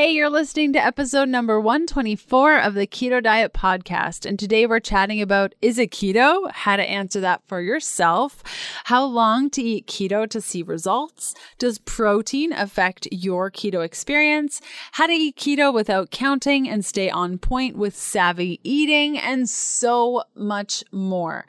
[0.00, 4.24] Hey, you're listening to episode number 124 of the Keto Diet Podcast.
[4.24, 6.50] And today we're chatting about is it keto?
[6.50, 8.42] How to answer that for yourself.
[8.84, 11.34] How long to eat keto to see results?
[11.58, 14.62] Does protein affect your keto experience?
[14.92, 20.22] How to eat keto without counting and stay on point with savvy eating, and so
[20.34, 21.44] much more.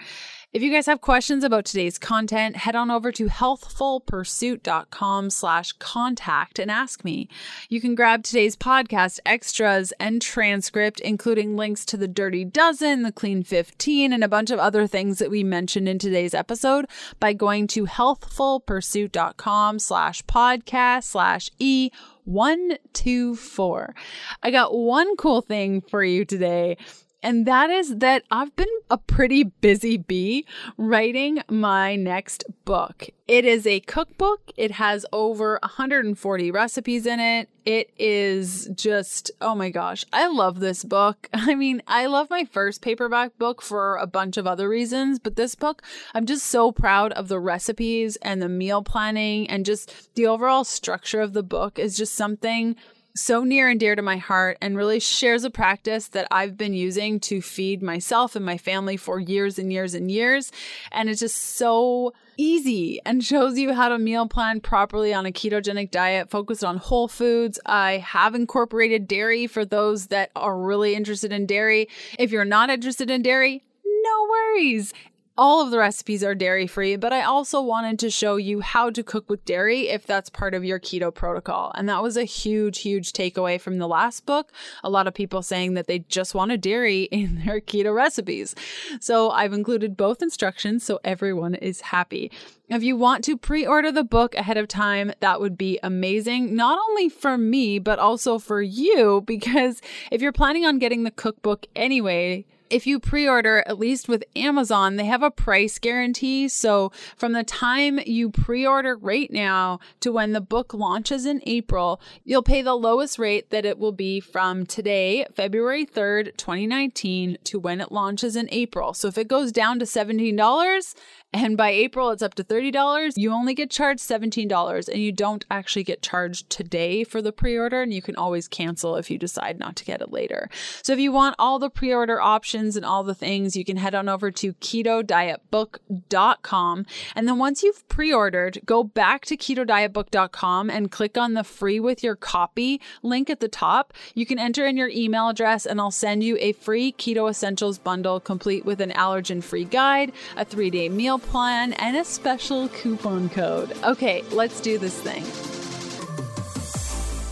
[0.54, 6.60] If you guys have questions about today's content, head on over to healthfulpursuit.com slash contact
[6.60, 7.30] and ask me.
[7.70, 13.14] You can grab today's podcast extras and transcript, including links to the Dirty Dozen, the
[13.14, 16.86] Clean 15, and a bunch of other things that we mentioned in today's episode
[17.22, 21.92] by going to healthfulpursuit.com slash podcast slash e
[22.26, 23.96] 124.
[24.44, 26.76] I got one cool thing for you today
[27.24, 30.46] and that is that I've been a pretty busy bee
[30.78, 33.10] writing my next book.
[33.28, 34.52] It is a cookbook.
[34.58, 37.50] It has over 140 recipes in it.
[37.64, 41.30] It is just, oh my gosh, I love this book.
[41.34, 45.36] I mean, I love my first paperback book for a bunch of other reasons, but
[45.36, 50.16] this book, I'm just so proud of the recipes and the meal planning and just
[50.16, 52.76] the overall structure of the book is just something
[53.16, 56.74] so near and dear to my heart and really shares a practice that I've been
[56.74, 60.52] using to feed myself and my family for years and years and years.
[60.92, 65.32] And it's just so easy and shows you how to meal plan properly on a
[65.32, 67.60] ketogenic diet focused on whole foods.
[67.66, 71.88] I have incorporated dairy for those that are really interested in dairy.
[72.18, 74.94] If you're not interested in dairy, no worries.
[75.42, 78.92] All of the recipes are dairy free, but I also wanted to show you how
[78.92, 81.72] to cook with dairy if that's part of your keto protocol.
[81.74, 84.52] And that was a huge, huge takeaway from the last book.
[84.84, 88.54] A lot of people saying that they just wanted dairy in their keto recipes.
[89.00, 92.32] So I've included both instructions so everyone is happy.
[92.70, 96.56] If you want to pre order the book ahead of time, that would be amazing,
[96.56, 99.82] not only for me, but also for you, because
[100.12, 104.24] if you're planning on getting the cookbook anyway, if you pre order, at least with
[104.36, 106.48] Amazon, they have a price guarantee.
[106.48, 111.42] So from the time you pre order right now to when the book launches in
[111.46, 117.38] April, you'll pay the lowest rate that it will be from today, February 3rd, 2019,
[117.44, 118.94] to when it launches in April.
[118.94, 120.96] So if it goes down to $17,
[121.34, 123.14] and by April, it's up to $30.
[123.16, 127.58] You only get charged $17 and you don't actually get charged today for the pre
[127.58, 127.82] order.
[127.82, 130.50] And you can always cancel if you decide not to get it later.
[130.84, 133.78] So if you want all the pre order options and all the things, you can
[133.78, 136.86] head on over to ketodietbook.com.
[137.16, 141.80] And then once you've pre ordered, go back to ketodietbook.com and click on the free
[141.80, 143.94] with your copy link at the top.
[144.16, 147.78] You can enter in your email address and I'll send you a free Keto Essentials
[147.78, 152.68] bundle complete with an allergen free guide, a three day meal plan, and a special
[152.70, 153.78] coupon code.
[153.84, 155.24] Okay, let's do this thing.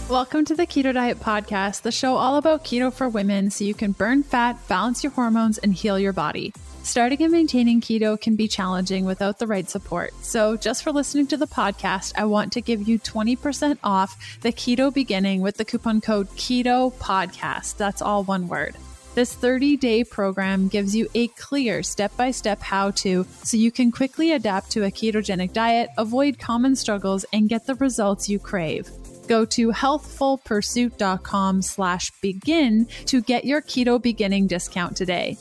[0.10, 3.76] Welcome to the Keto Diet Podcast, the show all about keto for women so you
[3.76, 6.52] can burn fat, balance your hormones, and heal your body.
[6.82, 10.12] Starting and maintaining keto can be challenging without the right support.
[10.24, 14.52] So, just for listening to the podcast, I want to give you 20% off the
[14.52, 17.78] keto beginning with the coupon code KETO PODCAST.
[17.78, 18.76] That's all one word.
[19.16, 23.72] This 30 day program gives you a clear step by step how to so you
[23.72, 28.40] can quickly adapt to a ketogenic diet, avoid common struggles, and get the results you
[28.40, 28.90] crave.
[29.28, 35.38] Go to healthfulpursuit.com slash begin to get your keto beginning discount today.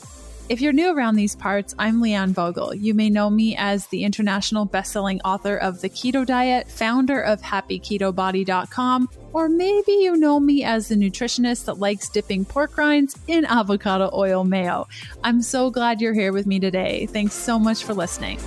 [0.49, 2.73] If you're new around these parts, I'm Leanne Vogel.
[2.73, 7.39] You may know me as the international best-selling author of The Keto Diet, founder of
[7.39, 13.45] happyketobody.com, or maybe you know me as the nutritionist that likes dipping pork rinds in
[13.45, 14.87] avocado oil mayo.
[15.23, 17.05] I'm so glad you're here with me today.
[17.05, 18.39] Thanks so much for listening.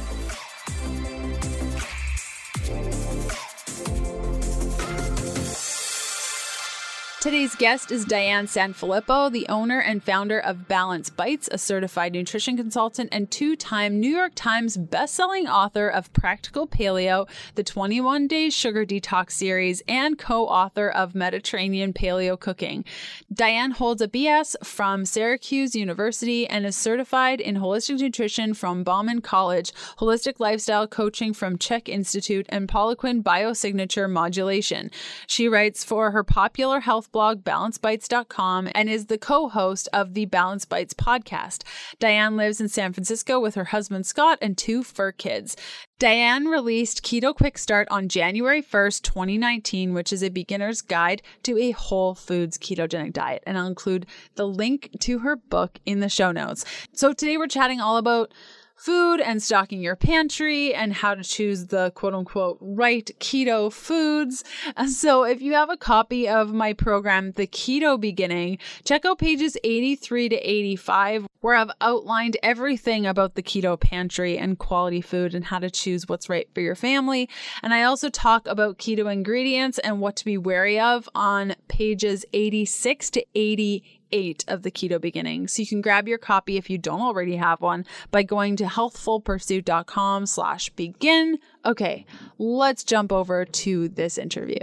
[7.22, 12.56] Today's guest is Diane Sanfilippo, the owner and founder of Balance Bites, a certified nutrition
[12.56, 18.50] consultant and two time New York Times bestselling author of Practical Paleo, the 21 Day
[18.50, 22.84] Sugar Detox series, and co author of Mediterranean Paleo Cooking.
[23.32, 29.20] Diane holds a BS from Syracuse University and is certified in holistic nutrition from Bauman
[29.20, 34.91] College, holistic lifestyle coaching from CHEK Institute, and Poliquin Biosignature Modulation.
[35.29, 40.25] She writes for her popular health blog, balancebites.com, and is the co host of the
[40.25, 41.62] Balance Bites podcast.
[41.99, 45.56] Diane lives in San Francisco with her husband Scott and two fur kids.
[45.99, 51.56] Diane released Keto Quick Start on January 1st, 2019, which is a beginner's guide to
[51.59, 53.44] a whole foods ketogenic diet.
[53.47, 56.64] And I'll include the link to her book in the show notes.
[56.93, 58.32] So today we're chatting all about
[58.77, 64.45] food and stocking your pantry and how to choose the quote unquote right keto foods.
[64.87, 69.57] So, if you have a copy of my program, The Keto Beginning, check out pages
[69.65, 75.44] 83 to 85, where I've outlined everything about the keto pantry and quality food and
[75.44, 77.29] how to choose what's right for your family.
[77.62, 82.25] And I also talk about keto ingredients and what to be wary of on pages
[82.33, 85.49] 86 to 88 eight of the Keto Beginning.
[85.49, 88.65] So you can grab your copy if you don't already have one by going to
[88.65, 91.38] healthfulpursuit.com slash begin.
[91.65, 92.05] Okay,
[92.38, 94.61] let's jump over to this interview.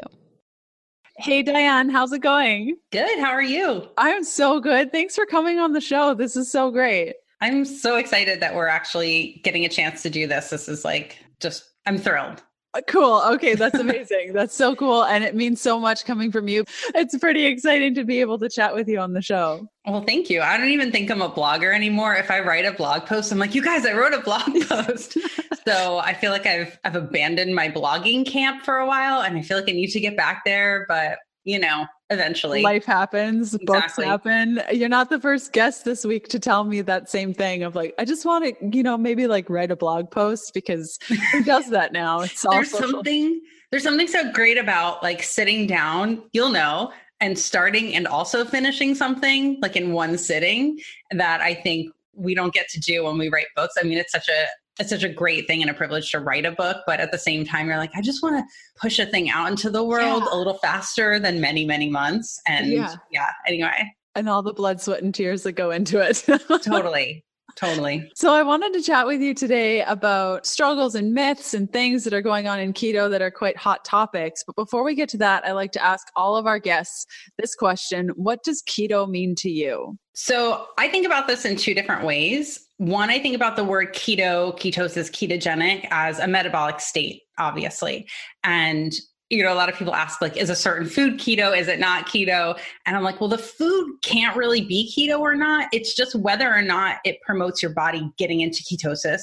[1.21, 2.77] Hey Diane, how's it going?
[2.93, 3.19] Good.
[3.19, 3.89] How are you?
[3.97, 4.89] I'm so good.
[4.93, 6.13] Thanks for coming on the show.
[6.13, 7.15] This is so great.
[7.41, 10.49] I'm so excited that we're actually getting a chance to do this.
[10.49, 12.41] This is like just, I'm thrilled.
[12.87, 13.21] Cool.
[13.33, 14.33] Okay, that's amazing.
[14.33, 15.03] that's so cool.
[15.03, 16.65] And it means so much coming from you.
[16.93, 19.67] It's pretty exciting to be able to chat with you on the show.
[19.87, 20.41] Well, thank you.
[20.41, 22.15] I don't even think I'm a blogger anymore.
[22.15, 25.17] If I write a blog post, I'm like, you guys, I wrote a blog post.
[25.65, 29.41] so I feel like I've I've abandoned my blogging camp for a while and I
[29.41, 32.61] feel like I need to get back there, but you know, eventually.
[32.61, 33.65] Life happens, exactly.
[33.65, 34.61] books happen.
[34.71, 37.93] You're not the first guest this week to tell me that same thing of like,
[37.97, 40.99] I just want to, you know, maybe like write a blog post because
[41.31, 42.21] who does that now?
[42.21, 42.89] It's all there's social.
[42.89, 43.41] something
[43.71, 46.91] there's something so great about like sitting down, you'll know,
[47.21, 50.79] and starting and also finishing something like in one sitting
[51.11, 53.75] that I think we don't get to do when we write books.
[53.79, 54.45] I mean, it's such a
[54.79, 57.17] it's such a great thing and a privilege to write a book but at the
[57.17, 58.43] same time you're like i just want to
[58.81, 60.35] push a thing out into the world yeah.
[60.35, 62.41] a little faster than many many months.
[62.47, 63.93] And yeah, yeah anyway.
[64.15, 66.25] And all the blood sweat and tears that go into it.
[66.63, 67.23] Totally
[67.55, 68.09] Totally.
[68.15, 72.13] So I wanted to chat with you today about struggles and myths and things that
[72.13, 74.43] are going on in keto that are quite hot topics.
[74.45, 77.05] But before we get to that, I like to ask all of our guests
[77.37, 79.97] this question What does keto mean to you?
[80.13, 82.67] So I think about this in two different ways.
[82.77, 88.07] One, I think about the word keto, ketosis, ketogenic as a metabolic state, obviously.
[88.43, 88.93] And
[89.29, 91.55] you know, a lot of people ask, like, is a certain food keto?
[91.55, 92.59] Is it not keto?
[92.85, 95.69] And I'm like, well, the food can't really be keto or not.
[95.71, 99.21] It's just whether or not it promotes your body getting into ketosis.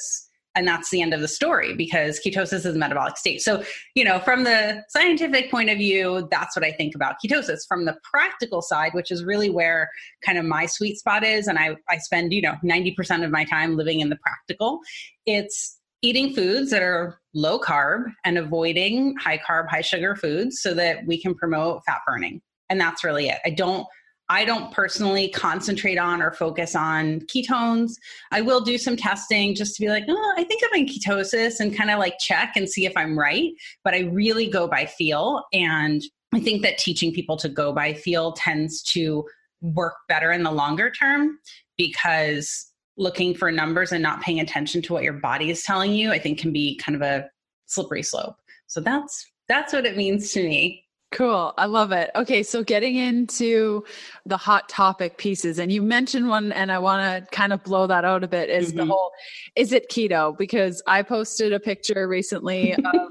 [0.54, 3.42] And that's the end of the story because ketosis is a metabolic state.
[3.42, 3.62] So,
[3.94, 7.66] you know, from the scientific point of view, that's what I think about ketosis.
[7.68, 9.90] From the practical side, which is really where
[10.24, 13.44] kind of my sweet spot is, and I, I spend, you know, 90% of my
[13.44, 14.80] time living in the practical,
[15.26, 20.72] it's eating foods that are low carb and avoiding high carb, high sugar foods so
[20.74, 22.40] that we can promote fat burning.
[22.70, 23.38] And that's really it.
[23.44, 23.86] I don't
[24.28, 27.92] I don't personally concentrate on or focus on ketones.
[28.32, 31.60] I will do some testing just to be like, oh, I think I'm in ketosis
[31.60, 33.52] and kind of like check and see if I'm right.
[33.84, 35.44] But I really go by feel.
[35.52, 36.02] And
[36.34, 39.24] I think that teaching people to go by feel tends to
[39.60, 41.38] work better in the longer term
[41.78, 46.12] because looking for numbers and not paying attention to what your body is telling you,
[46.12, 47.28] I think can be kind of a
[47.66, 48.36] slippery slope.
[48.66, 50.85] So that's that's what it means to me.
[51.16, 51.54] Cool.
[51.56, 52.10] I love it.
[52.14, 52.42] Okay.
[52.42, 53.82] So getting into
[54.26, 57.86] the hot topic pieces, and you mentioned one, and I want to kind of blow
[57.86, 58.76] that out a bit is mm-hmm.
[58.80, 59.12] the whole
[59.56, 60.36] is it keto?
[60.36, 63.06] Because I posted a picture recently of uh,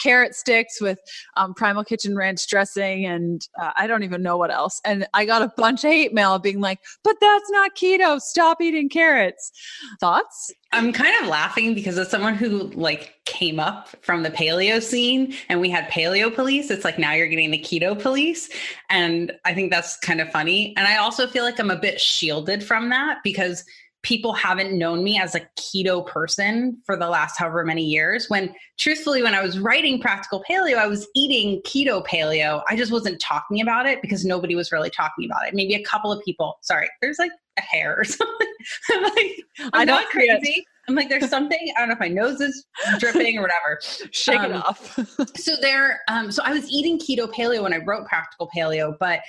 [0.00, 1.00] carrot sticks with
[1.36, 4.80] um, Primal Kitchen Ranch dressing, and uh, I don't even know what else.
[4.86, 8.22] And I got a bunch of hate mail being like, but that's not keto.
[8.22, 9.52] Stop eating carrots.
[10.00, 10.50] Thoughts?
[10.72, 15.32] I'm kind of laughing because as someone who like came up from the paleo scene
[15.48, 18.50] and we had paleo police, it's like now you're getting the keto police.
[18.90, 20.74] And I think that's kind of funny.
[20.76, 23.64] And I also feel like I'm a bit shielded from that because
[24.02, 28.28] people haven't known me as a keto person for the last however many years.
[28.28, 32.62] When truthfully, when I was writing Practical Paleo, I was eating keto paleo.
[32.68, 35.54] I just wasn't talking about it because nobody was really talking about it.
[35.54, 38.48] Maybe a couple of people, sorry, there's like a hair or something.
[38.90, 39.42] I'm like,
[39.72, 40.64] I'm not crazy.
[40.88, 42.66] I'm like, there's something, I don't know if my nose is
[42.98, 43.78] dripping or whatever.
[44.10, 44.98] Shake um, it off.
[45.36, 49.20] so there, um, so I was eating keto paleo when I wrote Practical Paleo, but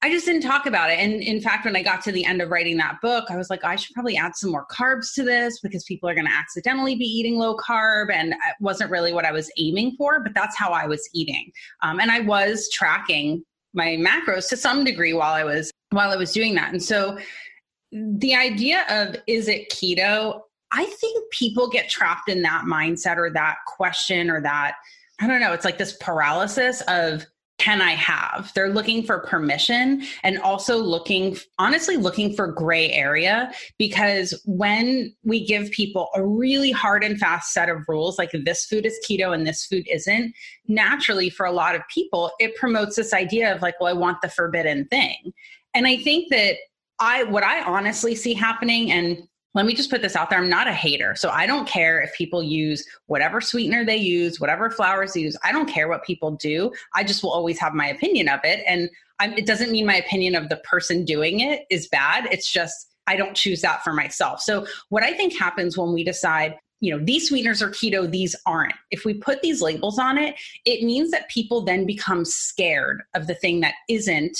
[0.00, 0.98] I just didn't talk about it.
[1.00, 3.50] And in fact, when I got to the end of writing that book, I was
[3.50, 6.32] like, I should probably add some more carbs to this because people are going to
[6.32, 8.12] accidentally be eating low carb.
[8.12, 11.50] And it wasn't really what I was aiming for, but that's how I was eating.
[11.82, 13.42] Um, and I was tracking
[13.74, 16.72] my macros to some degree while I was while I was doing that.
[16.72, 17.18] And so
[17.92, 20.40] the idea of is it keto?
[20.70, 24.74] I think people get trapped in that mindset or that question or that
[25.20, 27.26] I don't know, it's like this paralysis of
[27.58, 28.52] can I have?
[28.54, 35.44] They're looking for permission and also looking, honestly, looking for gray area because when we
[35.44, 39.34] give people a really hard and fast set of rules, like this food is keto
[39.34, 40.34] and this food isn't,
[40.68, 44.22] naturally for a lot of people, it promotes this idea of like, well, I want
[44.22, 45.32] the forbidden thing.
[45.74, 46.54] And I think that
[47.00, 50.38] I, what I honestly see happening, and let me just put this out there.
[50.38, 51.14] I'm not a hater.
[51.16, 55.36] So I don't care if people use whatever sweetener they use, whatever flours they use.
[55.42, 56.70] I don't care what people do.
[56.94, 58.62] I just will always have my opinion of it.
[58.66, 62.26] And I'm, it doesn't mean my opinion of the person doing it is bad.
[62.30, 64.40] It's just I don't choose that for myself.
[64.42, 68.36] So what I think happens when we decide, you know, these sweeteners are keto, these
[68.44, 68.74] aren't.
[68.90, 70.36] If we put these labels on it,
[70.66, 74.38] it means that people then become scared of the thing that isn't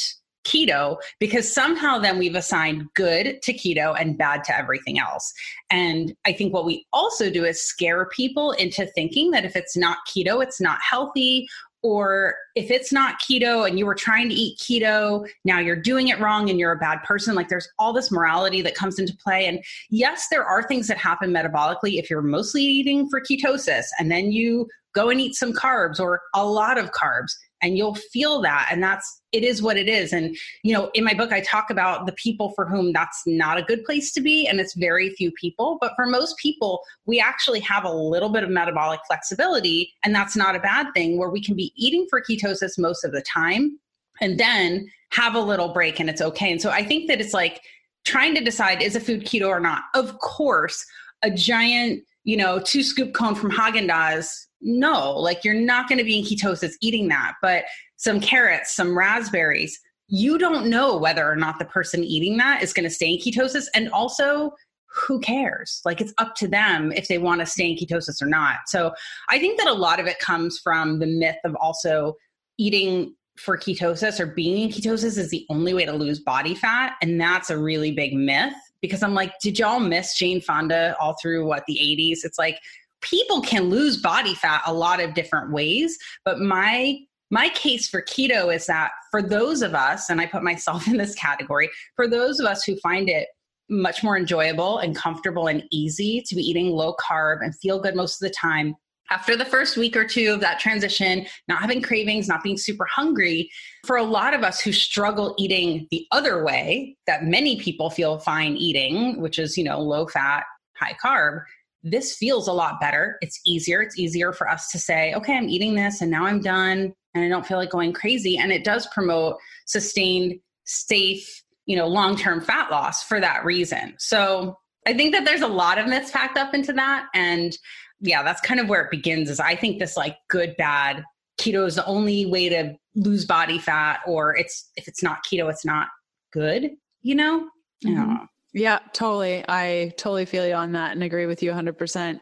[0.49, 5.33] keto because somehow then we've assigned good to keto and bad to everything else.
[5.71, 9.76] And I think what we also do is scare people into thinking that if it's
[9.76, 11.47] not keto, it's not healthy
[11.83, 16.09] or if it's not keto and you were trying to eat keto, now you're doing
[16.09, 17.35] it wrong and you're a bad person.
[17.35, 19.47] Like there's all this morality that comes into play.
[19.47, 24.11] And yes, there are things that happen metabolically if you're mostly eating for ketosis and
[24.11, 28.41] then you go and eat some carbs or a lot of carbs and you'll feel
[28.43, 30.12] that and that's it is what it is.
[30.12, 33.59] And you know in my book i talk about the people for whom that's not
[33.59, 35.79] a good place to be and it's very few people.
[35.81, 40.37] But for most people we actually have a little bit of metabolic flexibility and that's
[40.37, 43.79] not a bad thing where we can be eating for ketosis most of the time
[44.21, 46.50] and then have a little break and it's okay.
[46.50, 47.61] And so i think that it's like
[48.05, 49.83] trying to decide is a food keto or not?
[49.95, 50.85] Of course
[51.23, 56.05] a giant you know two scoop cone from Haagen-Dazs no, like you're not going to
[56.05, 57.65] be in ketosis eating that, but
[57.97, 62.73] some carrots, some raspberries, you don't know whether or not the person eating that is
[62.73, 63.67] going to stay in ketosis.
[63.75, 64.53] And also,
[64.91, 65.83] who cares?
[65.85, 68.57] Like it's up to them if they want to stay in ketosis or not.
[68.67, 68.93] So
[69.29, 72.15] I think that a lot of it comes from the myth of also
[72.57, 76.95] eating for ketosis or being in ketosis is the only way to lose body fat.
[77.03, 81.17] And that's a really big myth because I'm like, did y'all miss Jane Fonda all
[81.21, 82.25] through what the 80s?
[82.25, 82.59] It's like
[83.00, 86.99] people can lose body fat a lot of different ways but my
[87.31, 90.97] my case for keto is that for those of us and i put myself in
[90.97, 93.28] this category for those of us who find it
[93.71, 97.95] much more enjoyable and comfortable and easy to be eating low carb and feel good
[97.95, 98.75] most of the time
[99.11, 102.85] after the first week or two of that transition, not having cravings, not being super
[102.85, 103.50] hungry,
[103.87, 108.19] for a lot of us who struggle eating the other way that many people feel
[108.19, 110.45] fine eating, which is, you know, low fat,
[110.76, 111.43] high carb,
[111.83, 113.19] this feels a lot better.
[113.21, 113.81] It's easier.
[113.81, 117.25] It's easier for us to say, okay, I'm eating this and now I'm done and
[117.25, 118.37] I don't feel like going crazy.
[118.39, 123.95] And it does promote sustained, safe, you know, long term fat loss for that reason.
[123.99, 127.07] So I think that there's a lot of myths packed up into that.
[127.15, 127.57] And
[128.01, 131.05] yeah, that's kind of where it begins is I think this like good, bad
[131.39, 135.51] keto is the only way to lose body fat, or it's if it's not keto,
[135.51, 135.89] it's not
[136.33, 136.71] good,
[137.03, 137.49] you know?
[137.85, 138.25] Mm-hmm.
[138.52, 139.45] Yeah, totally.
[139.49, 142.21] I totally feel you on that and agree with you 100%.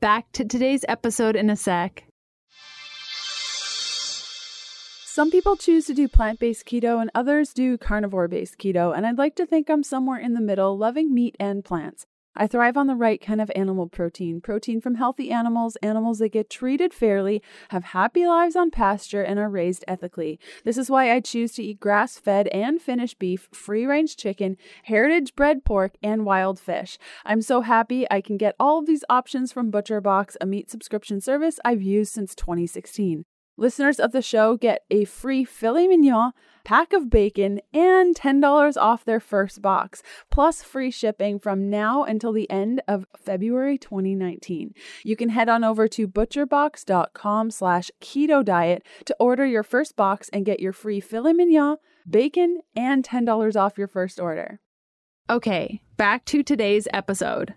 [0.00, 2.04] Back to today's episode in a sec.
[5.18, 9.04] Some people choose to do plant based keto and others do carnivore based keto, and
[9.04, 12.06] I'd like to think I'm somewhere in the middle, loving meat and plants.
[12.36, 16.30] I thrive on the right kind of animal protein protein from healthy animals, animals that
[16.30, 20.38] get treated fairly, have happy lives on pasture, and are raised ethically.
[20.64, 24.56] This is why I choose to eat grass fed and finished beef, free range chicken,
[24.84, 26.98] heritage bred pork, and wild fish.
[27.24, 31.20] I'm so happy I can get all of these options from ButcherBox, a meat subscription
[31.20, 33.24] service I've used since 2016.
[33.60, 36.30] Listeners of the show get a free filet mignon,
[36.68, 42.30] pack of bacon, and $10 off their first box, plus free shipping from now until
[42.30, 44.74] the end of February 2019.
[45.02, 50.28] You can head on over to butcherbox.com slash keto diet to order your first box
[50.30, 54.60] and get your free filet mignon, bacon, and $10 off your first order.
[55.30, 57.54] Okay, back to today's episode.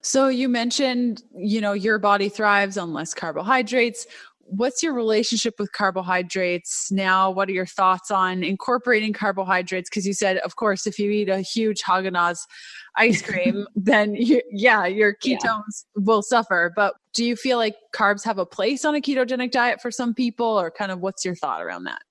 [0.00, 4.06] So you mentioned, you know, your body thrives on less carbohydrates
[4.46, 7.30] what's your relationship with carbohydrates now?
[7.30, 9.88] What are your thoughts on incorporating carbohydrates?
[9.90, 12.40] Because you said, of course, if you eat a huge Haagen-Dazs
[12.96, 15.40] ice cream, then you, yeah, your ketones
[15.96, 16.02] yeah.
[16.04, 16.72] will suffer.
[16.74, 20.14] But do you feel like carbs have a place on a ketogenic diet for some
[20.14, 22.02] people, or kind of what's your thought around that?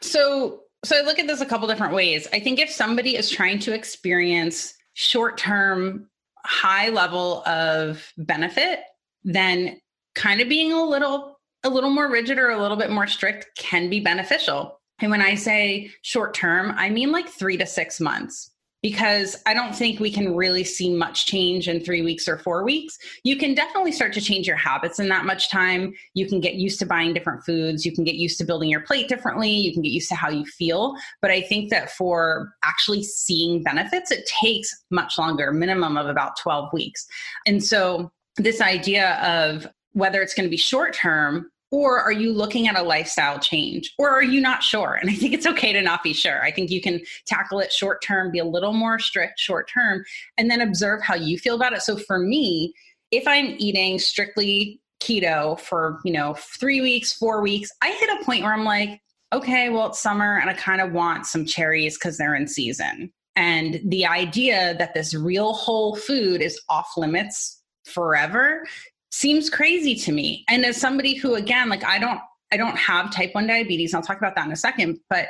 [0.00, 2.28] So, so I look at this a couple different ways.
[2.32, 6.08] I think if somebody is trying to experience short-term,
[6.44, 8.80] high level of benefit,
[9.24, 9.80] then
[10.14, 11.35] kind of being a little
[11.66, 14.80] a little more rigid or a little bit more strict can be beneficial.
[15.00, 19.52] And when I say short term, I mean like three to six months because I
[19.52, 22.96] don't think we can really see much change in three weeks or four weeks.
[23.24, 25.92] You can definitely start to change your habits in that much time.
[26.14, 27.84] You can get used to buying different foods.
[27.84, 29.50] You can get used to building your plate differently.
[29.50, 30.94] You can get used to how you feel.
[31.20, 36.38] But I think that for actually seeing benefits, it takes much longer, minimum of about
[36.38, 37.06] 12 weeks.
[37.44, 42.32] And so, this idea of whether it's going to be short term Or are you
[42.32, 43.92] looking at a lifestyle change?
[43.98, 44.94] Or are you not sure?
[44.94, 46.42] And I think it's okay to not be sure.
[46.42, 50.02] I think you can tackle it short term, be a little more strict short term,
[50.38, 51.82] and then observe how you feel about it.
[51.82, 52.72] So for me,
[53.10, 58.24] if I'm eating strictly keto for, you know, three weeks, four weeks, I hit a
[58.24, 58.98] point where I'm like,
[59.34, 63.12] okay, well, it's summer and I kind of want some cherries because they're in season.
[63.36, 68.64] And the idea that this real whole food is off limits forever
[69.10, 70.44] seems crazy to me.
[70.48, 72.20] And as somebody who, again, like I don't,
[72.52, 73.94] I don't have type 1 diabetes.
[73.94, 75.28] I'll talk about that in a second, but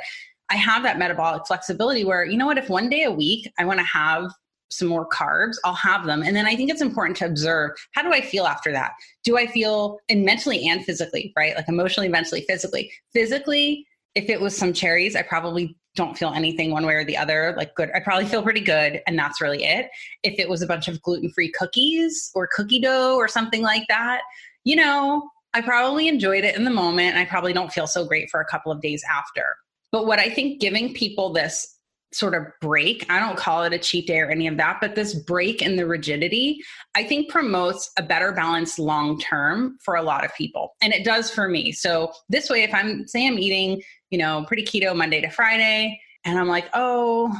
[0.49, 3.65] I have that metabolic flexibility where, you know what, if one day a week I
[3.65, 4.31] want to have
[4.69, 6.21] some more carbs, I'll have them.
[6.21, 8.91] And then I think it's important to observe how do I feel after that?
[9.23, 11.55] Do I feel, and mentally and physically, right?
[11.55, 12.91] Like emotionally, mentally, physically.
[13.13, 17.17] Physically, if it was some cherries, I probably don't feel anything one way or the
[17.17, 17.53] other.
[17.57, 19.89] Like good, I probably feel pretty good, and that's really it.
[20.23, 23.83] If it was a bunch of gluten free cookies or cookie dough or something like
[23.89, 24.21] that,
[24.63, 27.17] you know, I probably enjoyed it in the moment.
[27.17, 29.57] I probably don't feel so great for a couple of days after.
[29.91, 31.76] But what I think giving people this
[32.13, 33.05] sort of break.
[33.09, 35.75] I don't call it a cheat day or any of that, but this break in
[35.75, 36.61] the rigidity,
[36.95, 40.75] I think promotes a better balance long term for a lot of people.
[40.81, 41.71] And it does for me.
[41.71, 45.99] So this way, if I'm, say, I'm eating, you know, pretty keto Monday to Friday,
[46.25, 47.31] and I'm like, oh,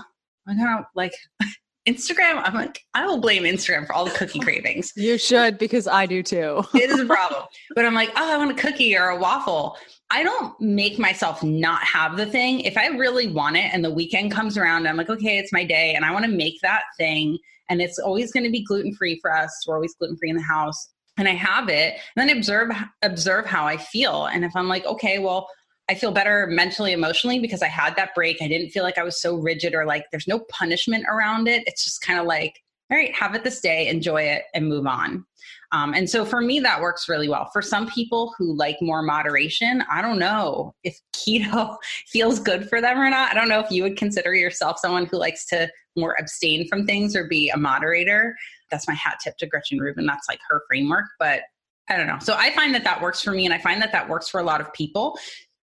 [0.48, 1.14] I kind of like,
[1.88, 4.92] Instagram, I'm like, I will blame Instagram for all the cookie cravings.
[4.96, 6.64] You should because I do too.
[6.74, 7.44] it is a problem.
[7.76, 9.78] But I'm like, oh, I want a cookie or a waffle.
[10.10, 12.62] I don't make myself not have the thing.
[12.62, 15.66] If I really want it and the weekend comes around, I'm like, okay, it's my
[15.66, 17.38] day and I want to make that thing.
[17.70, 19.66] And it's always going to be gluten free for us.
[19.68, 20.90] We're always gluten free in the house.
[21.18, 21.96] And I have it.
[22.16, 22.72] And then observe
[23.02, 24.28] observe how I feel.
[24.28, 25.50] And if I'm like, okay, well,
[25.90, 28.42] I feel better mentally, emotionally because I had that break.
[28.42, 31.64] I didn't feel like I was so rigid or like there's no punishment around it.
[31.66, 32.62] It's just kind of like,
[32.92, 35.26] all right, have it this day, enjoy it, and move on.
[35.72, 37.50] Um, and so for me, that works really well.
[37.52, 41.76] For some people who like more moderation, I don't know if keto
[42.08, 43.32] feels good for them or not.
[43.32, 46.86] I don't know if you would consider yourself someone who likes to more abstain from
[46.86, 48.36] things or be a moderator.
[48.72, 50.06] That's my hat tip to Gretchen Rubin.
[50.06, 51.06] That's like her framework.
[51.20, 51.42] But
[51.90, 52.20] I don't know.
[52.20, 54.40] So I find that that works for me, and I find that that works for
[54.40, 55.18] a lot of people.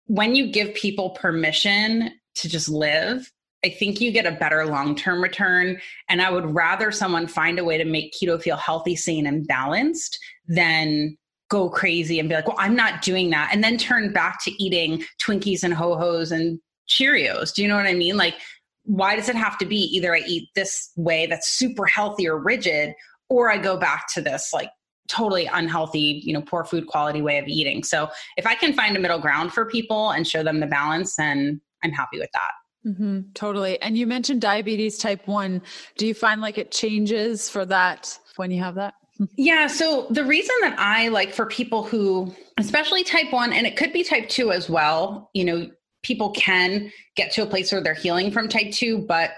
[0.06, 3.32] When you give people permission to just live,
[3.64, 5.80] I think you get a better long term return.
[6.10, 9.46] And I would rather someone find a way to make keto feel healthy, sane, and
[9.46, 11.18] balanced than
[11.50, 13.50] go crazy and be like, well, I'm not doing that.
[13.52, 17.54] And then turn back to eating Twinkies and Ho Ho's and Cheerios.
[17.54, 18.18] Do you know what I mean?
[18.18, 18.36] Like,
[18.84, 22.38] why does it have to be either I eat this way that's super healthy or
[22.38, 22.96] rigid,
[23.30, 24.72] or I go back to this like
[25.08, 27.84] totally unhealthy, you know, poor food quality way of eating.
[27.84, 31.16] So if I can find a middle ground for people and show them the balance,
[31.18, 32.52] then I'm happy with that.
[32.86, 33.82] Mm-hmm, totally.
[33.82, 35.62] And you mentioned diabetes type 1.
[35.98, 38.96] Do you find like it changes for that when you have that?
[39.38, 39.68] Yeah.
[39.68, 43.94] So the reason that I like for people who, especially type 1, and it could
[43.94, 45.70] be type 2 as well, you know,
[46.02, 48.98] people can get to a place where they're healing from type 2.
[48.98, 49.32] But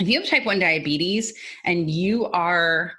[0.00, 2.92] if you have type 1 diabetes and you are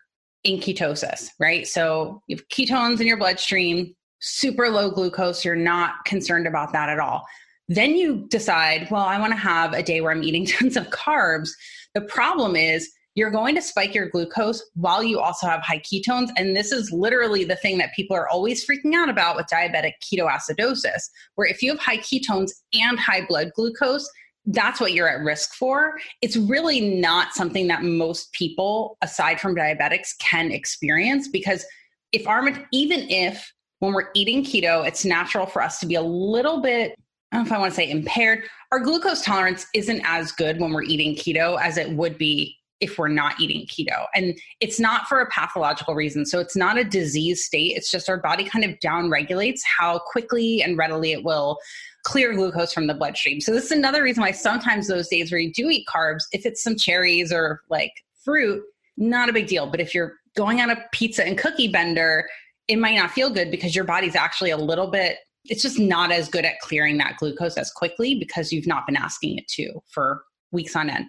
[0.43, 1.65] in ketosis, right?
[1.65, 6.89] So you have ketones in your bloodstream, super low glucose, you're not concerned about that
[6.89, 7.25] at all.
[7.67, 10.89] Then you decide, well, I want to have a day where I'm eating tons of
[10.89, 11.49] carbs.
[11.93, 16.29] The problem is you're going to spike your glucose while you also have high ketones.
[16.35, 19.93] And this is literally the thing that people are always freaking out about with diabetic
[20.03, 21.01] ketoacidosis,
[21.35, 24.09] where if you have high ketones and high blood glucose,
[24.47, 25.97] that's what you're at risk for.
[26.21, 31.65] It's really not something that most people, aside from diabetics, can experience because
[32.11, 36.01] if our, even if when we're eating keto, it's natural for us to be a
[36.01, 36.95] little bit
[37.35, 38.43] I don't know if I want to say impaired.
[38.71, 42.97] Our glucose tolerance isn't as good when we're eating keto as it would be if
[42.97, 44.05] we're not eating keto.
[44.15, 46.25] And it's not for a pathological reason.
[46.25, 47.73] So it's not a disease state.
[47.75, 51.57] It's just our body kind of down regulates how quickly and readily it will
[52.03, 53.41] clear glucose from the bloodstream.
[53.41, 56.45] So this is another reason why sometimes those days where you do eat carbs, if
[56.45, 57.91] it's some cherries or like
[58.23, 58.63] fruit,
[58.95, 59.67] not a big deal.
[59.67, 62.29] But if you're going on a pizza and cookie bender,
[62.69, 65.17] it might not feel good because your body's actually a little bit
[65.47, 68.95] it's just not as good at clearing that glucose as quickly because you've not been
[68.95, 71.05] asking it to for weeks on end.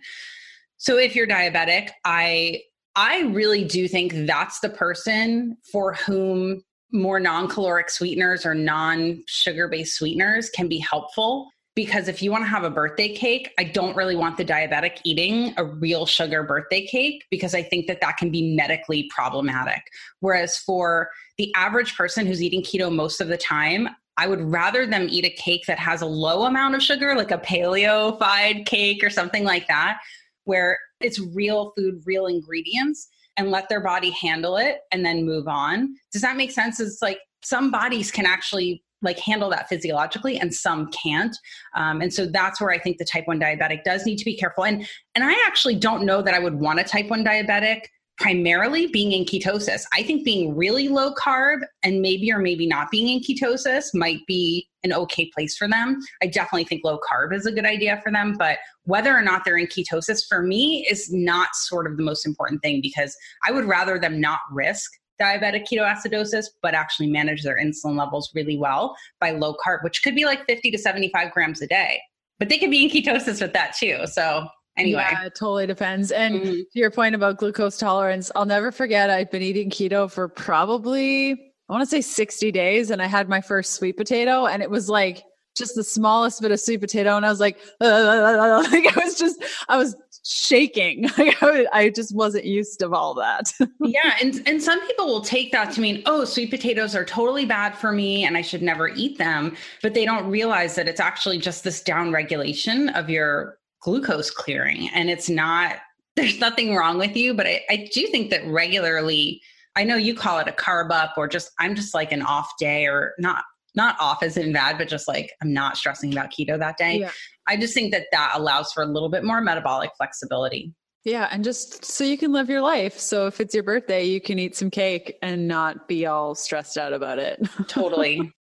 [0.78, 2.62] So if you're diabetic, I
[2.94, 9.96] I really do think that's the person for whom more non-caloric sweeteners or non-sugar based
[9.96, 13.94] sweeteners can be helpful because if you want to have a birthday cake, I don't
[13.94, 18.16] really want the diabetic eating a real sugar birthday cake because I think that that
[18.16, 19.82] can be medically problematic.
[20.20, 24.86] Whereas for the average person who's eating keto most of the time, I would rather
[24.86, 29.04] them eat a cake that has a low amount of sugar, like a paleofied cake
[29.04, 29.98] or something like that,
[30.44, 35.46] where it's real food, real ingredients, and let their body handle it and then move
[35.48, 35.94] on.
[36.12, 36.80] Does that make sense?
[36.80, 41.36] It's like some bodies can actually like handle that physiologically and some can't
[41.74, 44.34] um, and so that's where i think the type 1 diabetic does need to be
[44.34, 47.82] careful and and i actually don't know that i would want a type 1 diabetic
[48.18, 52.90] primarily being in ketosis i think being really low carb and maybe or maybe not
[52.90, 57.34] being in ketosis might be an okay place for them i definitely think low carb
[57.34, 60.86] is a good idea for them but whether or not they're in ketosis for me
[60.88, 64.90] is not sort of the most important thing because i would rather them not risk
[65.20, 70.14] diabetic ketoacidosis, but actually manage their insulin levels really well by low carb, which could
[70.14, 72.00] be like 50 to 75 grams a day.
[72.38, 74.06] But they could be in ketosis with that too.
[74.06, 75.06] So anyway.
[75.10, 76.10] Yeah, it totally depends.
[76.10, 76.52] And mm-hmm.
[76.52, 81.32] to your point about glucose tolerance, I'll never forget I've been eating keto for probably,
[81.32, 82.90] I want to say 60 days.
[82.90, 85.24] And I had my first sweet potato and it was like
[85.56, 87.16] just the smallest bit of sweet potato.
[87.16, 91.06] And I was like, like I was just, I was shaking.
[91.16, 93.52] I just wasn't used to all that.
[93.80, 94.16] yeah.
[94.20, 97.76] And, and some people will take that to mean, oh, sweet potatoes are totally bad
[97.76, 99.56] for me and I should never eat them.
[99.82, 104.88] But they don't realize that it's actually just this down regulation of your glucose clearing.
[104.94, 105.76] And it's not,
[106.16, 107.34] there's nothing wrong with you.
[107.34, 109.40] But I, I do think that regularly,
[109.76, 112.50] I know you call it a carb up or just, I'm just like an off
[112.58, 113.44] day or not
[113.76, 117.00] not off as in bad, but just like I'm not stressing about keto that day.
[117.00, 117.10] Yeah.
[117.46, 120.72] I just think that that allows for a little bit more metabolic flexibility.
[121.04, 122.98] Yeah, and just so you can live your life.
[122.98, 126.76] So if it's your birthday, you can eat some cake and not be all stressed
[126.76, 127.40] out about it.
[127.68, 128.32] Totally.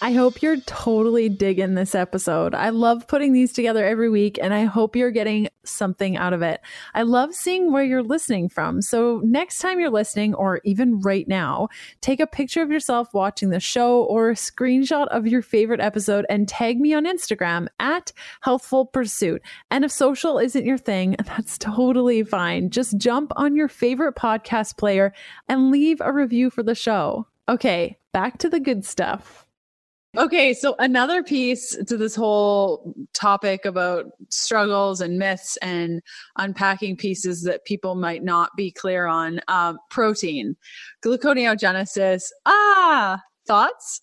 [0.00, 2.54] I hope you're totally digging this episode.
[2.54, 6.40] I love putting these together every week and I hope you're getting something out of
[6.40, 6.60] it.
[6.94, 8.80] I love seeing where you're listening from.
[8.80, 11.66] So next time you're listening or even right now,
[12.00, 16.24] take a picture of yourself watching the show or a screenshot of your favorite episode
[16.30, 19.42] and tag me on Instagram at Healthful Pursuit.
[19.72, 22.70] And if social isn't your thing, that's totally fine.
[22.70, 25.12] Just jump on your favorite podcast player
[25.48, 27.26] and leave a review for the show.
[27.48, 29.47] Okay, back to the good stuff.
[30.16, 36.00] Okay, so another piece to this whole topic about struggles and myths and
[36.36, 40.56] unpacking pieces that people might not be clear on um, protein,
[41.04, 42.30] gluconeogenesis.
[42.46, 44.00] Ah, thoughts?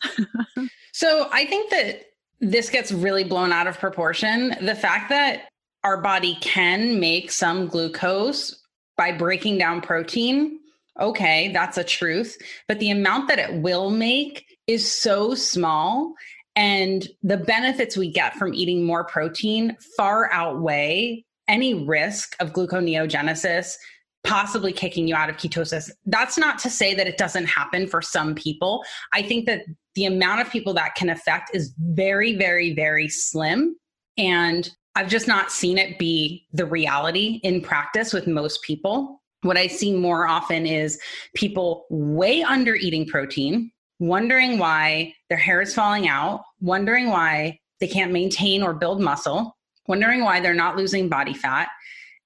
[0.93, 2.03] so I think that
[2.39, 4.55] this gets really blown out of proportion.
[4.61, 5.49] The fact that
[5.83, 8.61] our body can make some glucose
[8.95, 10.59] by breaking down protein,
[10.99, 12.37] okay, that's a truth.
[12.67, 16.13] But the amount that it will make is so small
[16.55, 23.75] and the benefits we get from eating more protein far outweigh any risk of gluconeogenesis
[24.25, 25.91] possibly kicking you out of ketosis.
[26.07, 28.83] That's not to say that it doesn't happen for some people.
[29.13, 29.61] I think that
[29.93, 33.75] the amount of people that can affect is very, very, very slim.
[34.17, 39.21] And I've just not seen it be the reality in practice with most people.
[39.41, 40.99] What I see more often is
[41.35, 47.87] people way under eating protein, wondering why their hair is falling out, wondering why they
[47.87, 49.55] can't maintain or build muscle,
[49.87, 51.69] wondering why they're not losing body fat,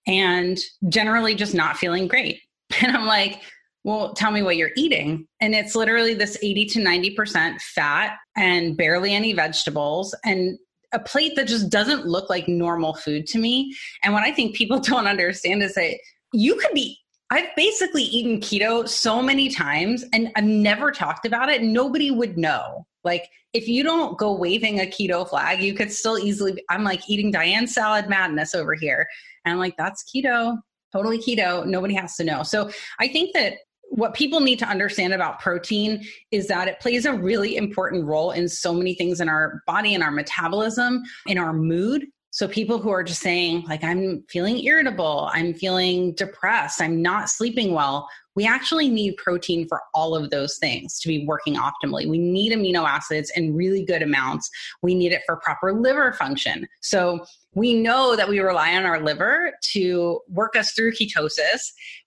[0.08, 2.42] and generally just not feeling great.
[2.82, 3.42] And I'm like,
[3.84, 5.28] well, tell me what you're eating.
[5.42, 10.58] And it's literally this 80 to 90% fat and barely any vegetables and
[10.92, 13.76] a plate that just doesn't look like normal food to me.
[14.04, 15.98] And what I think people don't understand is that
[16.34, 17.00] you could be
[17.32, 21.62] I've basically eaten keto so many times and I've never talked about it.
[21.62, 22.86] Nobody would know.
[23.04, 26.84] Like, if you don't go waving a keto flag, you could still easily, be, I'm
[26.84, 29.08] like eating Diane salad madness over here.
[29.46, 30.58] And I'm like, that's keto,
[30.92, 31.66] totally keto.
[31.66, 32.44] Nobody has to know.
[32.44, 33.54] So I think that
[33.90, 38.32] what people need to understand about protein is that it plays a really important role
[38.32, 42.80] in so many things in our body in our metabolism, in our mood, so people
[42.80, 48.08] who are just saying, like, I'm feeling irritable, I'm feeling depressed, I'm not sleeping well,
[48.36, 52.08] we actually need protein for all of those things to be working optimally.
[52.08, 54.50] We need amino acids in really good amounts.
[54.82, 56.66] We need it for proper liver function.
[56.80, 61.60] So we know that we rely on our liver to work us through ketosis.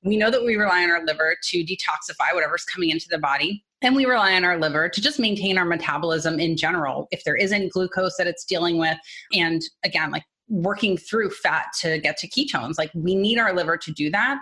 [0.04, 3.64] We know that we rely on our liver to detoxify whatever's coming into the body.
[3.82, 7.36] And we rely on our liver to just maintain our metabolism in general, if there
[7.36, 8.96] isn't glucose that it's dealing with.
[9.32, 12.78] And again, like working through fat to get to ketones.
[12.78, 14.40] Like we need our liver to do that.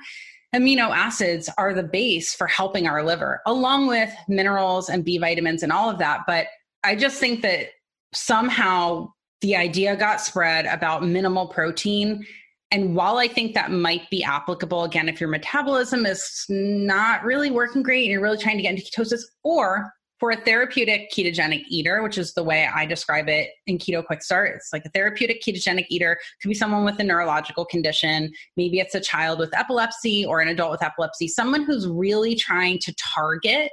[0.55, 5.63] Amino acids are the base for helping our liver, along with minerals and B vitamins
[5.63, 6.23] and all of that.
[6.27, 6.47] But
[6.83, 7.69] I just think that
[8.13, 12.27] somehow the idea got spread about minimal protein
[12.71, 17.51] and while I think that might be applicable, again, if your metabolism is not really
[17.51, 21.65] working great and you're really trying to get into ketosis, or for a therapeutic ketogenic
[21.69, 24.91] eater, which is the way I describe it in Keto Quick Start, it's like a
[24.91, 28.31] therapeutic ketogenic eater could be someone with a neurological condition.
[28.57, 32.79] Maybe it's a child with epilepsy or an adult with epilepsy, someone who's really trying
[32.81, 33.73] to target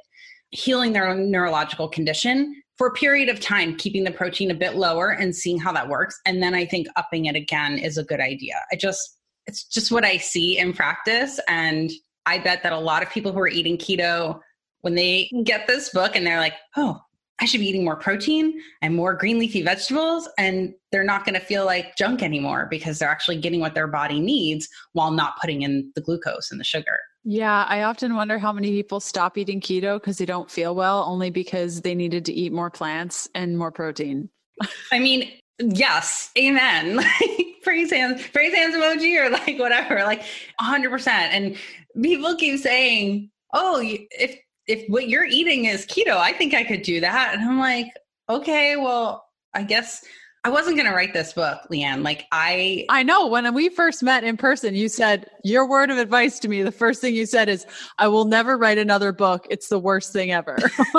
[0.52, 4.76] healing their own neurological condition for a period of time, keeping the protein a bit
[4.76, 6.20] lower and seeing how that works.
[6.26, 8.56] And then I think upping it again is a good idea.
[8.72, 11.40] I just, it's just what I see in practice.
[11.48, 11.92] And
[12.26, 14.40] I bet that a lot of people who are eating keto,
[14.82, 15.44] when they mm.
[15.44, 17.00] get this book and they're like, oh,
[17.40, 20.28] I should be eating more protein and more green leafy vegetables.
[20.38, 23.88] And they're not going to feel like junk anymore because they're actually getting what their
[23.88, 26.98] body needs while not putting in the glucose and the sugar.
[27.30, 31.04] Yeah, I often wonder how many people stop eating keto because they don't feel well,
[31.04, 34.30] only because they needed to eat more plants and more protein.
[34.94, 36.96] I mean, yes, amen.
[37.20, 40.24] Like praise hands, praise hands emoji or like whatever, like
[40.62, 41.08] 100%.
[41.10, 41.58] And
[42.02, 46.82] people keep saying, oh, if if what you're eating is keto, I think I could
[46.82, 47.34] do that.
[47.34, 47.92] And I'm like,
[48.30, 50.02] okay, well, I guess
[50.44, 52.04] I wasn't going to write this book, Leanne.
[52.04, 55.98] Like I I know when we first met in person, you said your word of
[55.98, 57.66] advice to me, the first thing you said is
[57.98, 59.46] I will never write another book.
[59.50, 60.56] It's the worst thing ever.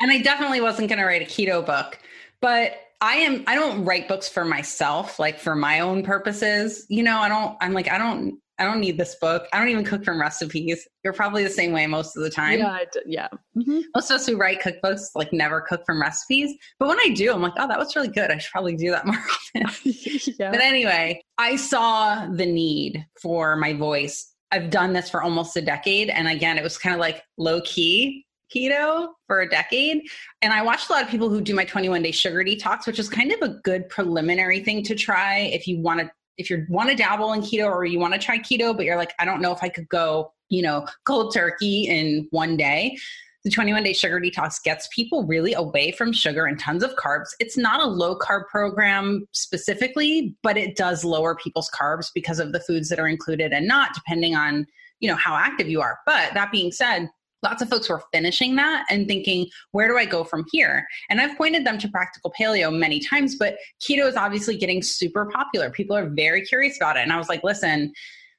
[0.00, 1.98] and I definitely wasn't going to write a keto book.
[2.40, 6.86] But I am I don't write books for myself, like for my own purposes.
[6.88, 9.48] You know, I don't I'm like I don't I don't need this book.
[9.52, 10.86] I don't even cook from recipes.
[11.02, 12.60] You're probably the same way most of the time.
[12.60, 13.28] Yeah, yeah.
[13.56, 13.80] Mm-hmm.
[13.92, 16.54] Most of us who write cookbooks like never cook from recipes.
[16.78, 18.30] But when I do, I'm like, oh, that was really good.
[18.30, 19.16] I should probably do that more
[19.64, 19.66] often.
[20.38, 20.52] yeah.
[20.52, 24.32] But anyway, I saw the need for my voice.
[24.52, 26.08] I've done this for almost a decade.
[26.08, 30.02] And again, it was kind of like low key keto for a decade.
[30.40, 33.00] And I watched a lot of people who do my 21 day sugar detox, which
[33.00, 36.66] is kind of a good preliminary thing to try if you want to if you
[36.68, 39.24] want to dabble in keto or you want to try keto, but you're like, I
[39.24, 42.96] don't know if I could go, you know, cold turkey in one day.
[43.44, 47.30] The 21 day sugar detox gets people really away from sugar and tons of carbs.
[47.40, 52.52] It's not a low carb program specifically, but it does lower people's carbs because of
[52.52, 54.66] the foods that are included and not depending on,
[55.00, 55.98] you know, how active you are.
[56.06, 57.08] But that being said,
[57.42, 60.86] lots of folks were finishing that and thinking, where do I go from here?
[61.10, 65.26] And I've pointed them to practical paleo many times, but keto is obviously getting super
[65.26, 65.70] popular.
[65.70, 67.00] People are very curious about it.
[67.00, 67.92] And I was like, listen,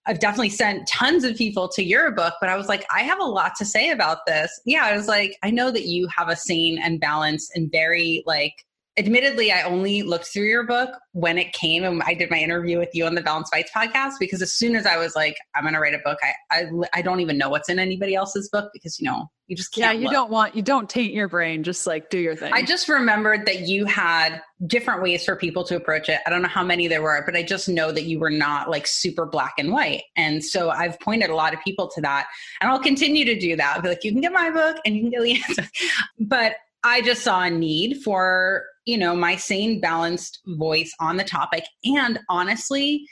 [0.05, 3.19] I've definitely sent tons of people to your book, but I was like, I have
[3.19, 4.61] a lot to say about this.
[4.65, 8.21] Yeah, I was like, I know that you have a sane and balanced and very
[8.25, 8.53] like
[8.97, 12.77] admittedly, I only looked through your book when it came and I did my interview
[12.77, 15.63] with you on the Balance Bites podcast because as soon as I was like, I'm
[15.63, 18.49] going to write a book, I, I, I don't even know what's in anybody else's
[18.49, 19.95] book because you know you just can't.
[19.95, 20.13] Yeah, you look.
[20.13, 21.63] don't want you don't taint your brain.
[21.63, 22.53] Just like do your thing.
[22.53, 26.19] I just remembered that you had different ways for people to approach it.
[26.25, 28.69] I don't know how many there were, but I just know that you were not
[28.69, 30.03] like super black and white.
[30.15, 32.27] And so I've pointed a lot of people to that,
[32.61, 33.75] and I'll continue to do that.
[33.75, 35.69] I'll be like, you can get my book and you can get the answer,
[36.19, 41.23] but I just saw a need for, you know, my sane, balanced voice on the
[41.23, 41.63] topic.
[41.83, 43.05] And honestly,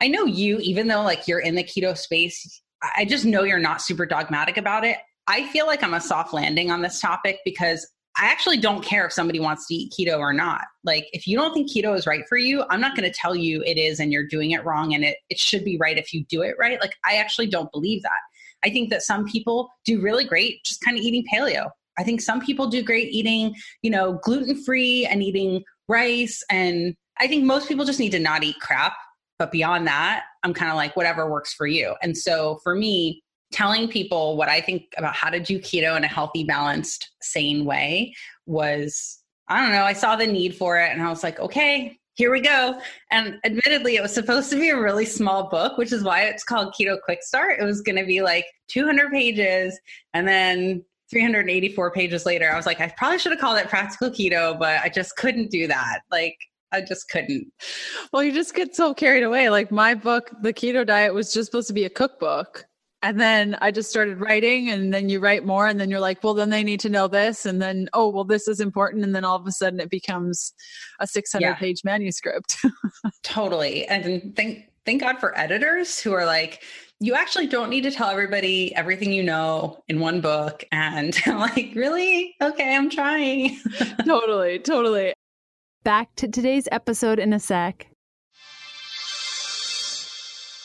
[0.00, 2.62] I know you, even though like you're in the keto space,
[2.96, 4.98] I just know you're not super dogmatic about it.
[5.26, 9.06] I feel like I'm a soft landing on this topic because I actually don't care
[9.06, 10.62] if somebody wants to eat keto or not.
[10.84, 13.34] Like, if you don't think keto is right for you, I'm not going to tell
[13.34, 16.12] you it is and you're doing it wrong and it, it should be right if
[16.12, 16.80] you do it right.
[16.80, 18.10] Like, I actually don't believe that.
[18.64, 21.70] I think that some people do really great just kind of eating paleo.
[21.98, 26.42] I think some people do great eating, you know, gluten free and eating rice.
[26.50, 28.94] And I think most people just need to not eat crap.
[29.38, 31.94] But beyond that, I'm kind of like, whatever works for you.
[32.02, 36.04] And so for me, telling people what I think about how to do keto in
[36.04, 38.14] a healthy, balanced, sane way
[38.46, 41.96] was, I don't know, I saw the need for it and I was like, okay,
[42.14, 42.80] here we go.
[43.10, 46.44] And admittedly, it was supposed to be a really small book, which is why it's
[46.44, 47.60] called Keto Quick Start.
[47.60, 49.78] It was going to be like 200 pages
[50.14, 54.10] and then 384 pages later, I was like, I probably should have called it Practical
[54.10, 56.00] Keto, but I just couldn't do that.
[56.10, 56.36] Like,
[56.72, 57.46] I just couldn't.
[58.12, 59.48] Well, you just get so carried away.
[59.48, 62.64] Like, my book, The Keto Diet, was just supposed to be a cookbook.
[63.02, 66.24] And then I just started writing, and then you write more, and then you're like,
[66.24, 67.46] well, then they need to know this.
[67.46, 69.04] And then, oh, well, this is important.
[69.04, 70.52] And then all of a sudden it becomes
[70.98, 71.54] a 600 yeah.
[71.54, 72.56] page manuscript.
[73.22, 73.86] totally.
[73.86, 76.64] And thank, thank God for editors who are like,
[77.00, 80.64] you actually don't need to tell everybody everything you know in one book.
[80.72, 82.34] And I'm like, really?
[82.40, 83.58] Okay, I'm trying.
[84.04, 85.14] totally, totally.
[85.82, 87.88] Back to today's episode in a sec.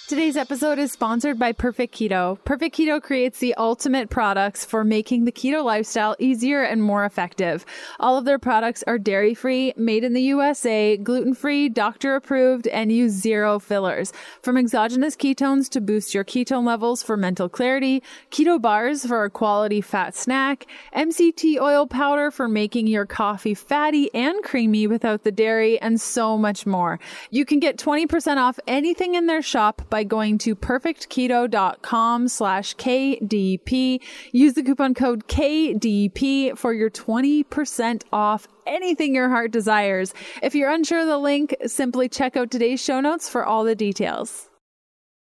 [0.09, 2.43] Today's episode is sponsored by Perfect Keto.
[2.43, 7.63] Perfect Keto creates the ultimate products for making the keto lifestyle easier and more effective.
[7.99, 12.65] All of their products are dairy free, made in the USA, gluten free, doctor approved,
[12.69, 14.11] and use zero fillers.
[14.41, 19.29] From exogenous ketones to boost your ketone levels for mental clarity, keto bars for a
[19.29, 25.31] quality fat snack, MCT oil powder for making your coffee fatty and creamy without the
[25.31, 26.99] dairy, and so much more.
[27.29, 32.73] You can get 20% off anything in their shop by by going to perfectketo.com slash
[32.77, 33.99] KDP.
[34.31, 40.13] Use the coupon code KDP for your 20% off anything your heart desires.
[40.41, 43.75] If you're unsure of the link, simply check out today's show notes for all the
[43.75, 44.47] details.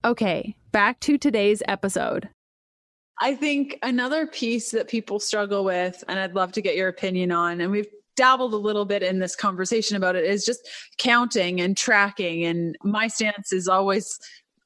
[0.04, 2.28] Okay, back to today's episode.
[3.22, 7.32] I think another piece that people struggle with, and I'd love to get your opinion
[7.32, 11.60] on, and we've dabbled a little bit in this conversation about it, is just counting
[11.60, 12.44] and tracking.
[12.44, 14.18] And my stance is always,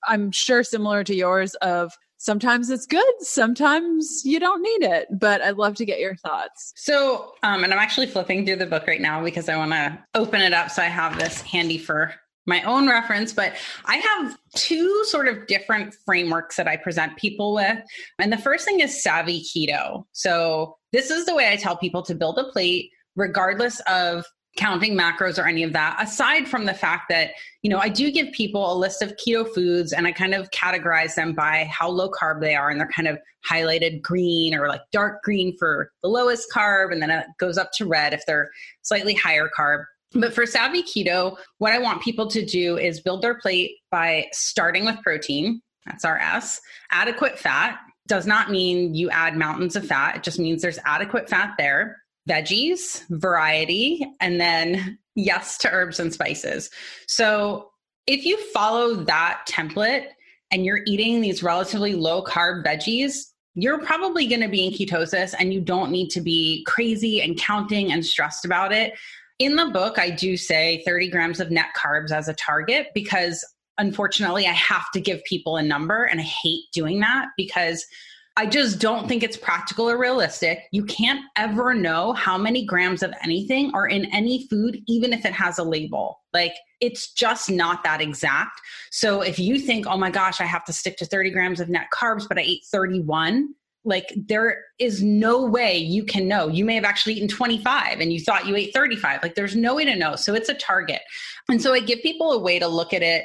[0.06, 5.42] I'm sure, similar to yours of sometimes it's good sometimes you don't need it but
[5.42, 8.86] i'd love to get your thoughts so um, and i'm actually flipping through the book
[8.86, 12.14] right now because i want to open it up so i have this handy for
[12.46, 17.54] my own reference, but I have two sort of different frameworks that I present people
[17.54, 17.78] with.
[18.18, 20.04] And the first thing is savvy keto.
[20.12, 24.24] So, this is the way I tell people to build a plate, regardless of
[24.56, 27.30] counting macros or any of that aside from the fact that
[27.62, 30.50] you know i do give people a list of keto foods and i kind of
[30.50, 34.68] categorize them by how low carb they are and they're kind of highlighted green or
[34.68, 38.24] like dark green for the lowest carb and then it goes up to red if
[38.26, 38.50] they're
[38.82, 39.84] slightly higher carb
[40.14, 44.26] but for Savvy Keto, what I want people to do is build their plate by
[44.32, 45.62] starting with protein.
[45.86, 46.60] That's our S.
[46.90, 50.16] Adequate fat does not mean you add mountains of fat.
[50.16, 52.01] It just means there's adequate fat there.
[52.28, 56.70] Veggies, variety, and then yes to herbs and spices.
[57.06, 57.70] So
[58.06, 60.06] if you follow that template
[60.50, 65.34] and you're eating these relatively low carb veggies, you're probably going to be in ketosis
[65.38, 68.94] and you don't need to be crazy and counting and stressed about it
[69.42, 73.44] in the book, I do say 30 grams of net carbs as a target because
[73.78, 77.84] unfortunately, I have to give people a number and I hate doing that because
[78.36, 80.60] I just don't think it's practical or realistic.
[80.72, 85.26] You can't ever know how many grams of anything are in any food, even if
[85.26, 86.20] it has a label.
[86.32, 88.58] Like, it's just not that exact.
[88.90, 91.68] So, if you think, oh my gosh, I have to stick to 30 grams of
[91.68, 96.64] net carbs, but I ate 31, like there is no way you can know you
[96.64, 99.84] may have actually eaten 25 and you thought you ate 35 like there's no way
[99.84, 101.00] to know so it's a target
[101.48, 103.24] and so i give people a way to look at it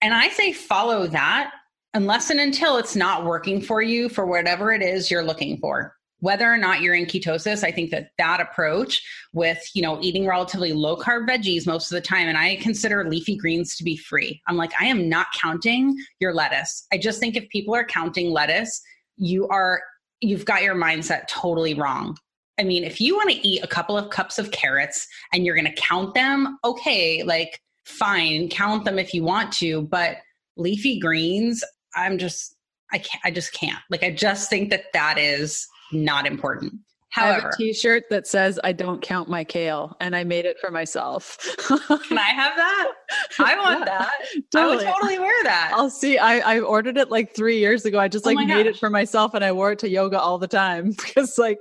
[0.00, 1.50] and i say follow that
[1.94, 5.94] unless and until it's not working for you for whatever it is you're looking for.
[6.20, 9.00] Whether or not you're in ketosis i think that that approach
[9.32, 13.08] with you know eating relatively low carb veggies most of the time and i consider
[13.08, 14.42] leafy greens to be free.
[14.48, 16.86] I'm like i am not counting your lettuce.
[16.92, 18.82] I just think if people are counting lettuce
[19.16, 19.80] you are
[20.20, 22.16] you've got your mindset totally wrong.
[22.58, 25.54] I mean, if you want to eat a couple of cups of carrots and you're
[25.54, 30.16] going to count them, okay, like fine, count them if you want to, but
[30.56, 31.62] leafy greens,
[31.98, 32.56] I'm just
[32.92, 33.80] I can't I just can't.
[33.90, 36.74] Like I just think that that is not important.
[37.10, 40.44] However, I have a t-shirt that says I don't count my kale and I made
[40.44, 41.38] it for myself.
[41.66, 42.92] can I have that?
[43.38, 44.12] I want yeah, that.
[44.52, 44.84] Totally.
[44.86, 45.72] I would totally wear that.
[45.74, 46.18] I'll see.
[46.18, 47.98] I, I ordered it like three years ago.
[47.98, 48.74] I just oh like made gosh.
[48.74, 51.58] it for myself and I wore it to yoga all the time because like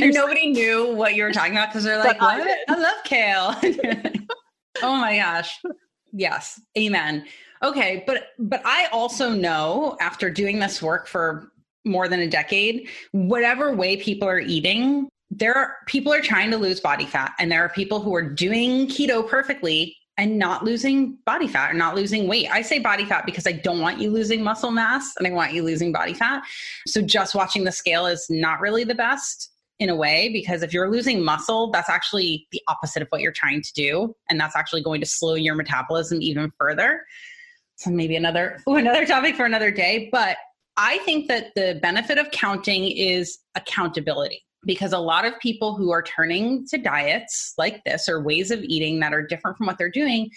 [0.00, 3.54] and nobody knew what you were talking about because they're like, I love kale.
[4.82, 5.60] oh my gosh.
[6.12, 6.60] Yes.
[6.78, 7.24] Amen.
[7.62, 11.52] Okay, but but I also know after doing this work for
[11.84, 16.56] more than a decade, whatever way people are eating, there are people are trying to
[16.56, 21.16] lose body fat and there are people who are doing keto perfectly and not losing
[21.24, 22.50] body fat or not losing weight.
[22.50, 25.52] I say body fat because I don't want you losing muscle mass and I want
[25.52, 26.42] you losing body fat.
[26.86, 30.72] So just watching the scale is not really the best in a way because if
[30.72, 34.54] you're losing muscle, that's actually the opposite of what you're trying to do and that's
[34.54, 37.04] actually going to slow your metabolism even further.
[37.76, 40.36] So maybe another another topic for another day, but
[40.76, 45.90] I think that the benefit of counting is accountability because a lot of people who
[45.90, 49.78] are turning to diets like this or ways of eating that are different from what
[49.78, 50.30] they're doing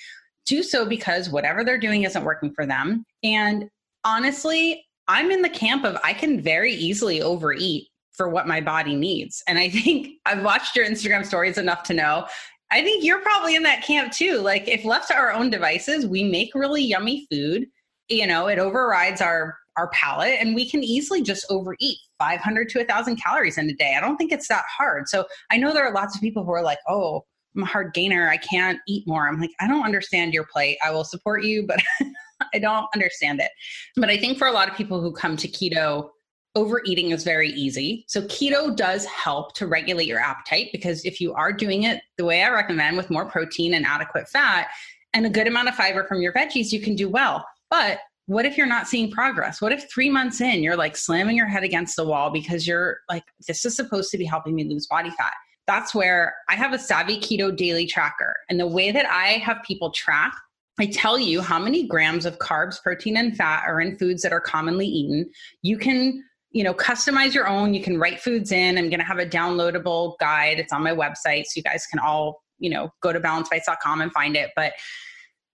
[0.46, 3.06] do so because whatever they're doing isn't working for them.
[3.24, 3.70] And
[4.04, 8.96] honestly, I'm in the camp of I can very easily overeat for what my body
[8.96, 9.44] needs.
[9.48, 12.28] And I think I've watched your Instagram stories enough to know
[12.74, 14.40] I think you're probably in that camp too.
[14.40, 17.68] Like if left to our own devices, we make really yummy food.
[18.10, 22.80] You know, it overrides our our palate and we can easily just overeat 500 to
[22.80, 25.84] 1000 calories in a day i don't think it's that hard so i know there
[25.84, 27.24] are lots of people who are like oh
[27.56, 30.78] i'm a hard gainer i can't eat more i'm like i don't understand your plate
[30.86, 31.82] i will support you but
[32.54, 33.50] i don't understand it
[33.96, 36.10] but i think for a lot of people who come to keto
[36.56, 41.34] overeating is very easy so keto does help to regulate your appetite because if you
[41.34, 44.68] are doing it the way i recommend with more protein and adequate fat
[45.14, 48.46] and a good amount of fiber from your veggies you can do well but what
[48.46, 49.62] if you're not seeing progress?
[49.62, 53.00] What if three months in, you're like slamming your head against the wall because you're
[53.10, 55.34] like, this is supposed to be helping me lose body fat?
[55.68, 58.36] That's where I have a Savvy Keto daily tracker.
[58.50, 60.34] And the way that I have people track
[60.80, 64.34] I tell you how many grams of carbs, protein, and fat are in foods that
[64.34, 65.30] are commonly eaten.
[65.62, 66.24] You can
[66.54, 67.74] you know customize your own.
[67.74, 68.78] You can write foods in.
[68.78, 70.60] I'm going to have a downloadable guide.
[70.60, 74.12] It's on my website so you guys can all you know go to balancedbites.com and
[74.14, 74.52] find it.
[74.56, 74.74] But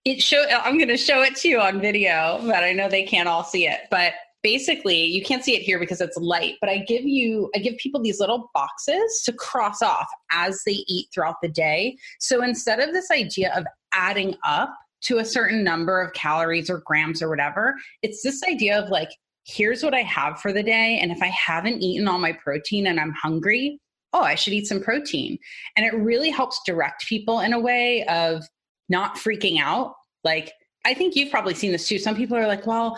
[0.06, 3.04] it show i'm going to show it to you on video but i know they
[3.04, 3.82] can't all see it.
[3.89, 7.60] But basically you can't see it here because it's light but i give you i
[7.60, 11.97] give people these little boxes to cross off as they eat throughout the day.
[12.20, 16.82] So instead of this idea of adding up to a certain number of calories or
[16.86, 19.10] grams or whatever it's this idea of like
[19.50, 22.88] here's what i have for the day and if i haven't eaten all my protein
[22.88, 23.80] and i'm hungry
[24.14, 25.38] oh i should eat some protein
[25.76, 28.43] and it really helps direct people in a way of
[28.89, 29.93] not freaking out
[30.24, 30.52] like
[30.86, 32.97] i think you've probably seen this too some people are like well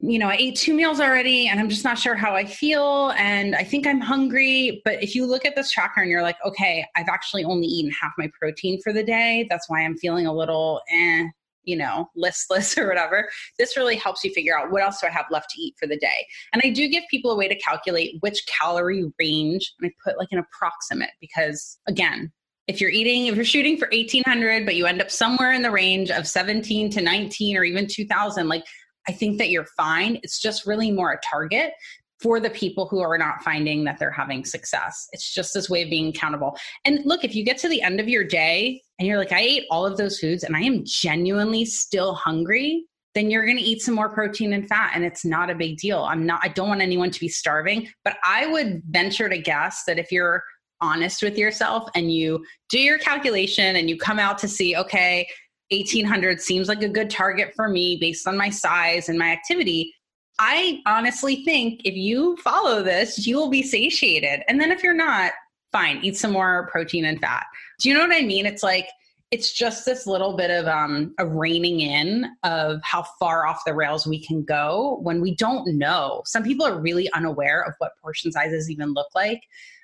[0.00, 3.12] you know, I ate two meals already and I'm just not sure how I feel.
[3.16, 4.80] And I think I'm hungry.
[4.84, 7.90] But if you look at this tracker and you're like, okay, I've actually only eaten
[7.90, 9.46] half my protein for the day.
[9.50, 11.24] That's why I'm feeling a little, eh,
[11.68, 13.28] you know, listless or whatever.
[13.58, 15.86] This really helps you figure out what else do I have left to eat for
[15.86, 16.26] the day.
[16.52, 19.72] And I do give people a way to calculate which calorie range.
[19.78, 22.32] And I put like an approximate because, again,
[22.66, 25.70] if you're eating, if you're shooting for 1800, but you end up somewhere in the
[25.70, 28.64] range of 17 to 19 or even 2000, like
[29.08, 30.18] I think that you're fine.
[30.22, 31.72] It's just really more a target
[32.20, 35.08] for the people who are not finding that they're having success.
[35.12, 36.56] It's just this way of being accountable.
[36.84, 39.40] And look, if you get to the end of your day and you're like, I
[39.40, 43.62] ate all of those foods and I am genuinely still hungry, then you're going to
[43.62, 46.04] eat some more protein and fat and it's not a big deal.
[46.04, 49.84] I'm not, I don't want anyone to be starving, but I would venture to guess
[49.86, 50.42] that if you're
[50.80, 55.26] honest with yourself and you do your calculation and you come out to see, okay,
[55.70, 59.92] 1800 seems like a good target for me based on my size and my activity.
[60.38, 64.42] I honestly think if you follow this, you will be satiated.
[64.48, 65.32] And then if you're not,
[65.72, 67.44] fine, eat some more protein and fat.
[67.80, 68.46] Do you know what I mean?
[68.46, 68.88] It's like,
[69.30, 73.74] it's just this little bit of um, a reining in of how far off the
[73.74, 76.22] rails we can go when we don't know.
[76.24, 79.42] Some people are really unaware of what portion sizes even look like.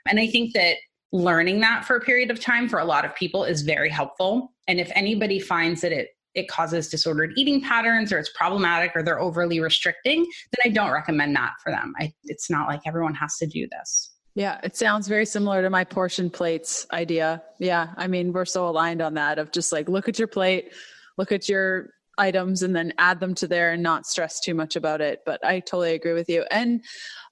[0.08, 0.76] And I think that
[1.12, 4.52] learning that for a period of time for a lot of people is very helpful.
[4.66, 9.02] And if anybody finds that it it causes disordered eating patterns or it's problematic or
[9.02, 11.92] they're overly restricting, then I don't recommend that for them.
[11.98, 14.10] I, it's not like everyone has to do this.
[14.34, 17.42] Yeah, it sounds very similar to my portion plates idea.
[17.60, 20.72] Yeah, I mean, we're so aligned on that of just like look at your plate,
[21.16, 24.76] look at your items and then add them to there and not stress too much
[24.76, 25.22] about it.
[25.24, 26.44] But I totally agree with you.
[26.50, 26.84] And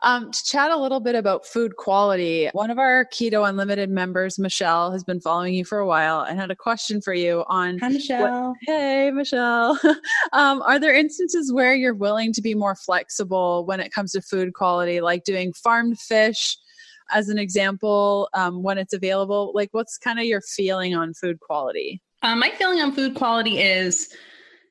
[0.03, 4.39] um, to chat a little bit about food quality, one of our Keto Unlimited members,
[4.39, 7.79] Michelle, has been following you for a while and had a question for you on.
[7.79, 8.49] Hi, Michelle.
[8.49, 9.79] What, hey, Michelle.
[10.33, 14.23] um, are there instances where you're willing to be more flexible when it comes to
[14.23, 16.57] food quality, like doing farmed fish?
[17.11, 21.41] As an example, um, when it's available, like what's kind of your feeling on food
[21.41, 22.01] quality?
[22.23, 24.15] Um, my feeling on food quality is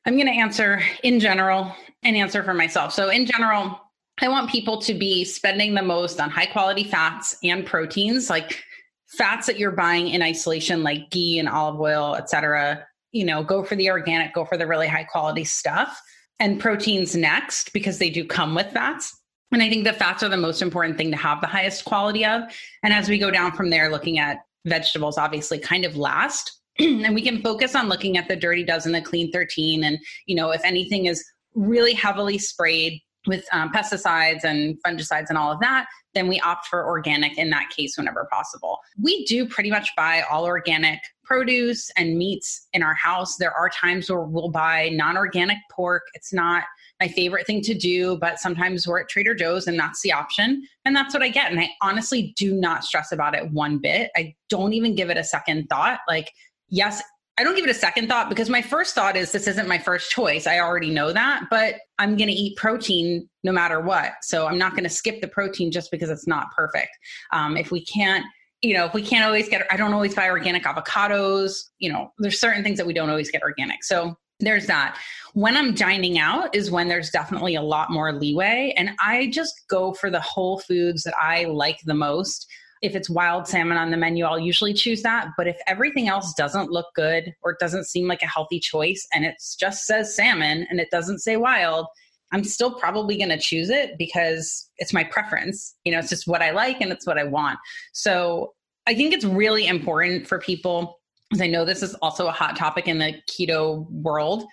[0.06, 2.92] I'm going to answer in general and answer for myself.
[2.94, 3.80] So, in general,
[4.20, 8.64] I want people to be spending the most on high quality fats and proteins, like
[9.08, 12.86] fats that you're buying in isolation, like ghee and olive oil, et cetera.
[13.12, 16.02] You know, go for the organic, go for the really high quality stuff,
[16.40, 19.16] and proteins next because they do come with fats.
[19.52, 22.26] And I think the fats are the most important thing to have the highest quality
[22.26, 22.44] of.
[22.84, 26.61] And as we go down from there, looking at vegetables, obviously, kind of last.
[27.06, 29.84] and we can focus on looking at the dirty dozen, the clean 13.
[29.84, 31.24] And, you know, if anything is
[31.54, 36.66] really heavily sprayed with um, pesticides and fungicides and all of that, then we opt
[36.68, 38.80] for organic in that case whenever possible.
[39.02, 43.38] We do pretty much buy all organic produce and meats in our house.
[43.38, 46.04] There are times where we'll buy non organic pork.
[46.14, 46.64] It's not
[47.00, 50.68] my favorite thing to do, but sometimes we're at Trader Joe's and that's the option.
[50.84, 51.52] And that's what I get.
[51.52, 54.12] And I honestly do not stress about it one bit.
[54.16, 56.00] I don't even give it a second thought.
[56.08, 56.32] Like,
[56.72, 57.04] yes,
[57.38, 59.78] I don't give it a second thought because my first thought is this isn't my
[59.78, 60.48] first choice.
[60.48, 64.14] I already know that, but I'm going to eat protein no matter what.
[64.22, 66.92] So I'm not going to skip the protein just because it's not perfect.
[67.32, 68.26] Um, if we can't,
[68.62, 72.12] you know, if we can't always get, I don't always buy organic avocados, you know,
[72.20, 73.84] there's certain things that we don't always get organic.
[73.84, 74.98] So there's that.
[75.34, 78.74] When I'm dining out is when there's definitely a lot more leeway.
[78.78, 82.48] And I just go for the whole foods that I like the most
[82.82, 85.30] if it's wild salmon on the menu, I'll usually choose that.
[85.38, 89.08] But if everything else doesn't look good or it doesn't seem like a healthy choice
[89.14, 91.86] and it just says salmon and it doesn't say wild,
[92.32, 95.76] I'm still probably going to choose it because it's my preference.
[95.84, 97.60] You know, it's just what I like and it's what I want.
[97.94, 98.54] So
[98.88, 102.56] I think it's really important for people, because I know this is also a hot
[102.56, 104.46] topic in the keto world.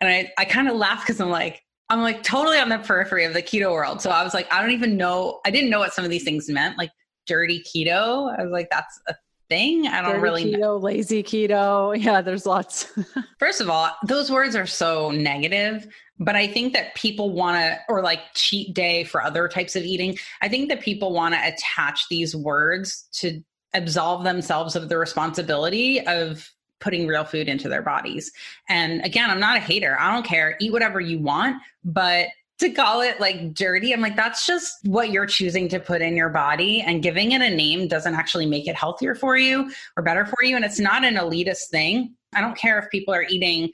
[0.00, 3.24] And I, I kind of laugh because I'm like, I'm like totally on the periphery
[3.24, 4.02] of the keto world.
[4.02, 6.24] So I was like, I don't even know, I didn't know what some of these
[6.24, 6.76] things meant.
[6.76, 6.90] Like
[7.26, 8.36] dirty keto.
[8.38, 9.14] I was like, that's a
[9.48, 9.86] thing.
[9.86, 10.76] I don't Dirty really keto, know.
[10.76, 11.96] lazy keto.
[12.02, 12.90] Yeah, there's lots.
[13.38, 15.86] First of all, those words are so negative,
[16.18, 19.82] but I think that people want to, or like cheat day for other types of
[19.82, 20.16] eating.
[20.40, 23.42] I think that people want to attach these words to
[23.74, 26.50] absolve themselves of the responsibility of
[26.80, 28.32] putting real food into their bodies.
[28.68, 29.96] And again, I'm not a hater.
[30.00, 30.56] I don't care.
[30.60, 32.28] Eat whatever you want, but
[32.62, 36.16] to call it like dirty, I'm like, that's just what you're choosing to put in
[36.16, 36.80] your body.
[36.80, 40.42] And giving it a name doesn't actually make it healthier for you or better for
[40.42, 40.56] you.
[40.56, 42.14] And it's not an elitist thing.
[42.34, 43.70] I don't care if people are eating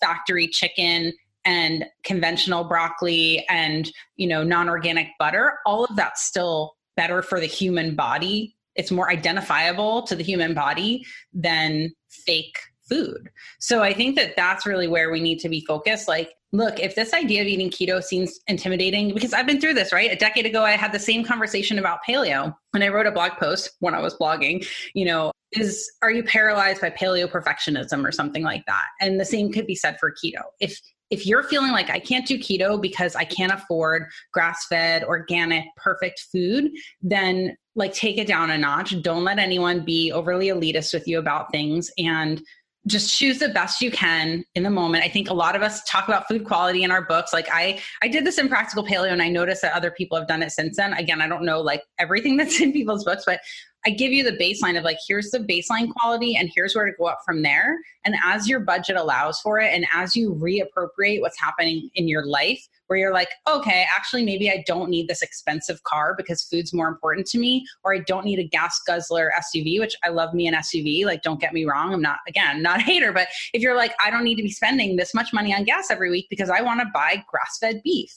[0.00, 1.12] factory chicken
[1.44, 5.58] and conventional broccoli and, you know, non-organic butter.
[5.64, 8.56] All of that's still better for the human body.
[8.74, 12.58] It's more identifiable to the human body than fake
[12.88, 13.30] food.
[13.58, 16.08] So I think that that's really where we need to be focused.
[16.08, 19.92] Like, look, if this idea of eating keto seems intimidating, because I've been through this,
[19.92, 20.12] right?
[20.12, 22.54] A decade ago, I had the same conversation about paleo.
[22.74, 26.24] And I wrote a blog post when I was blogging, you know, is are you
[26.24, 28.86] paralyzed by paleo perfectionism or something like that?
[29.00, 30.42] And the same could be said for keto.
[30.60, 30.80] If
[31.10, 35.66] if you're feeling like I can't do keto because I can't afford grass fed, organic,
[35.76, 36.70] perfect food,
[37.02, 39.00] then like take it down a notch.
[39.02, 42.42] Don't let anyone be overly elitist with you about things and
[42.86, 45.04] just choose the best you can in the moment.
[45.04, 47.32] I think a lot of us talk about food quality in our books.
[47.32, 50.28] Like I I did this in practical paleo and I noticed that other people have
[50.28, 50.92] done it since then.
[50.94, 53.40] Again, I don't know like everything that's in people's books, but
[53.86, 56.92] I give you the baseline of like, here's the baseline quality and here's where to
[56.96, 57.78] go up from there.
[58.04, 62.24] And as your budget allows for it, and as you reappropriate what's happening in your
[62.24, 66.72] life, where you're like, okay, actually, maybe I don't need this expensive car because food's
[66.72, 70.34] more important to me, or I don't need a gas guzzler SUV, which I love
[70.34, 71.04] me an SUV.
[71.04, 71.92] Like, don't get me wrong.
[71.92, 74.50] I'm not, again, not a hater, but if you're like, I don't need to be
[74.50, 77.80] spending this much money on gas every week because I want to buy grass fed
[77.82, 78.12] beef.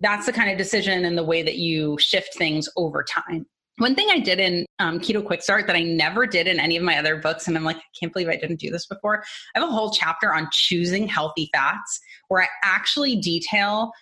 [0.00, 3.46] That's the kind of decision and the way that you shift things over time.
[3.78, 6.76] One thing I did in um, Keto Quick Start that I never did in any
[6.76, 9.24] of my other books, and I'm like, I can't believe I didn't do this before.
[9.54, 11.98] I have a whole chapter on choosing healthy fats
[12.28, 13.92] where I actually detail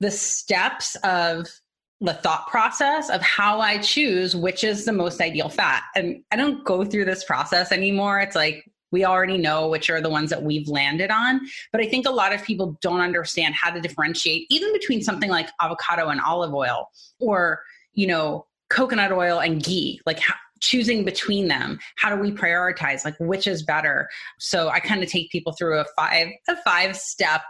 [0.00, 1.48] the steps of
[2.00, 5.82] the thought process of how I choose which is the most ideal fat.
[5.94, 8.20] And I don't go through this process anymore.
[8.20, 11.40] It's like we already know which are the ones that we've landed on.
[11.72, 15.30] But I think a lot of people don't understand how to differentiate even between something
[15.30, 16.88] like avocado and olive oil
[17.18, 17.62] or,
[17.94, 23.04] you know, coconut oil and ghee like how, choosing between them how do we prioritize
[23.04, 26.96] like which is better so i kind of take people through a five a five
[26.96, 27.42] step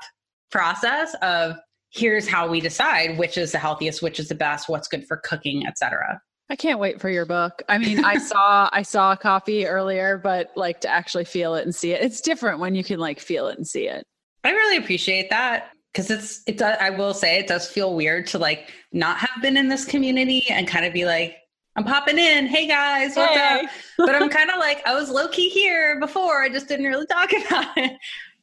[0.51, 1.57] process of
[1.91, 5.19] here's how we decide which is the healthiest which is the best what's good for
[5.19, 7.63] cooking etc I can't wait for your book.
[7.69, 11.65] I mean, I saw I saw a copy earlier, but like to actually feel it
[11.65, 12.03] and see it.
[12.03, 14.07] It's different when you can like feel it and see it.
[14.45, 18.27] I really appreciate that because it's it does I will say it does feel weird
[18.29, 21.37] to like not have been in this community and kind of be like
[21.75, 22.47] I'm popping in.
[22.47, 23.65] Hey guys, what's hey.
[23.65, 23.71] up?
[23.99, 26.43] But I'm kind of like I was low key here before.
[26.43, 27.93] I just didn't really talk about it.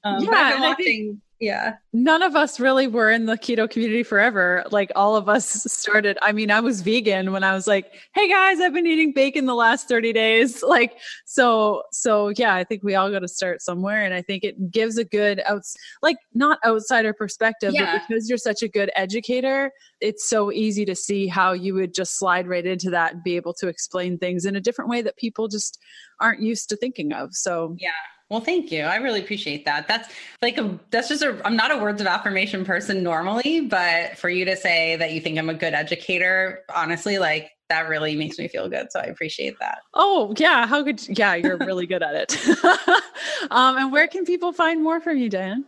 [0.04, 1.76] Um, yeah, I've been watching yeah.
[1.92, 4.64] None of us really were in the keto community forever.
[4.72, 8.30] Like all of us started i mean i was vegan when i was like hey
[8.30, 10.64] guys i've been eating bacon the last 30 days.
[10.74, 14.44] Like so so yeah i think we all got to start somewhere and i think
[14.44, 17.98] it gives a good outs like not outsider perspective yeah.
[17.98, 19.72] but because you're such a good educator
[20.02, 23.36] it's so easy to see how you would just slide right into that and be
[23.36, 25.80] able to explain things in a different way that people just
[26.20, 27.90] aren't used to thinking of so yeah
[28.34, 28.82] well, thank you.
[28.82, 29.88] I really appreciate that.
[29.88, 30.10] That's
[30.42, 34.28] like a that's just a I'm not a words of affirmation person normally, but for
[34.28, 38.40] you to say that you think I'm a good educator, honestly, like that really makes
[38.40, 38.92] me feel good.
[38.92, 39.84] So I appreciate that.
[39.94, 42.48] Oh, yeah, how could yeah, you're really good at it.
[43.52, 45.66] um and where can people find more from you, Diane?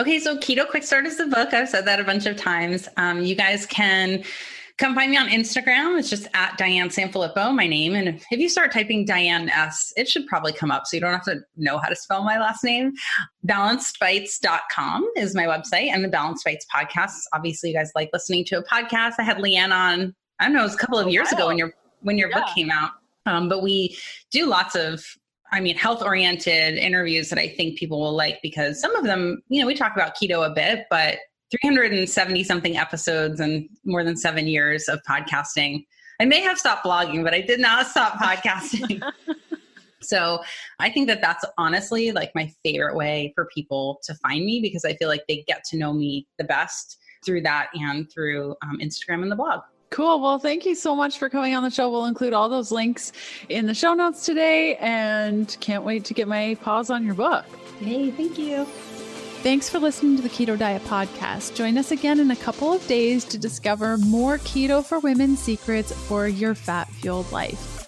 [0.00, 1.54] Okay, so Keto Quick Start is the book.
[1.54, 2.88] I've said that a bunch of times.
[2.96, 4.24] Um, you guys can
[4.78, 5.98] Come find me on Instagram.
[5.98, 7.96] It's just at Diane Sanfilippo, my name.
[7.96, 10.86] And if you start typing Diane S, it should probably come up.
[10.86, 12.92] So you don't have to know how to spell my last name.
[13.44, 17.14] Balancedbites.com is my website and the Balanced Bites podcast.
[17.32, 19.14] Obviously, you guys like listening to a podcast.
[19.18, 21.38] I had Leanne on, I don't know, it was a couple of oh, years wow.
[21.38, 21.72] ago when your
[22.02, 22.38] when your yeah.
[22.38, 22.92] book came out.
[23.26, 23.98] Um, but we
[24.30, 25.04] do lots of
[25.50, 29.42] I mean, health oriented interviews that I think people will like because some of them,
[29.48, 31.18] you know, we talk about keto a bit, but
[31.50, 35.84] 370 something episodes and more than seven years of podcasting.
[36.20, 39.00] I may have stopped blogging, but I did not stop podcasting.
[40.02, 40.40] so
[40.78, 44.84] I think that that's honestly like my favorite way for people to find me because
[44.84, 48.78] I feel like they get to know me the best through that and through um,
[48.82, 49.60] Instagram and the blog.
[49.90, 50.20] Cool.
[50.20, 51.90] Well, thank you so much for coming on the show.
[51.90, 53.12] We'll include all those links
[53.48, 57.46] in the show notes today and can't wait to get my paws on your book.
[57.80, 58.66] Hey, thank you.
[59.42, 61.54] Thanks for listening to the Keto Diet Podcast.
[61.54, 65.92] Join us again in a couple of days to discover more keto for women secrets
[65.92, 67.87] for your fat fueled life.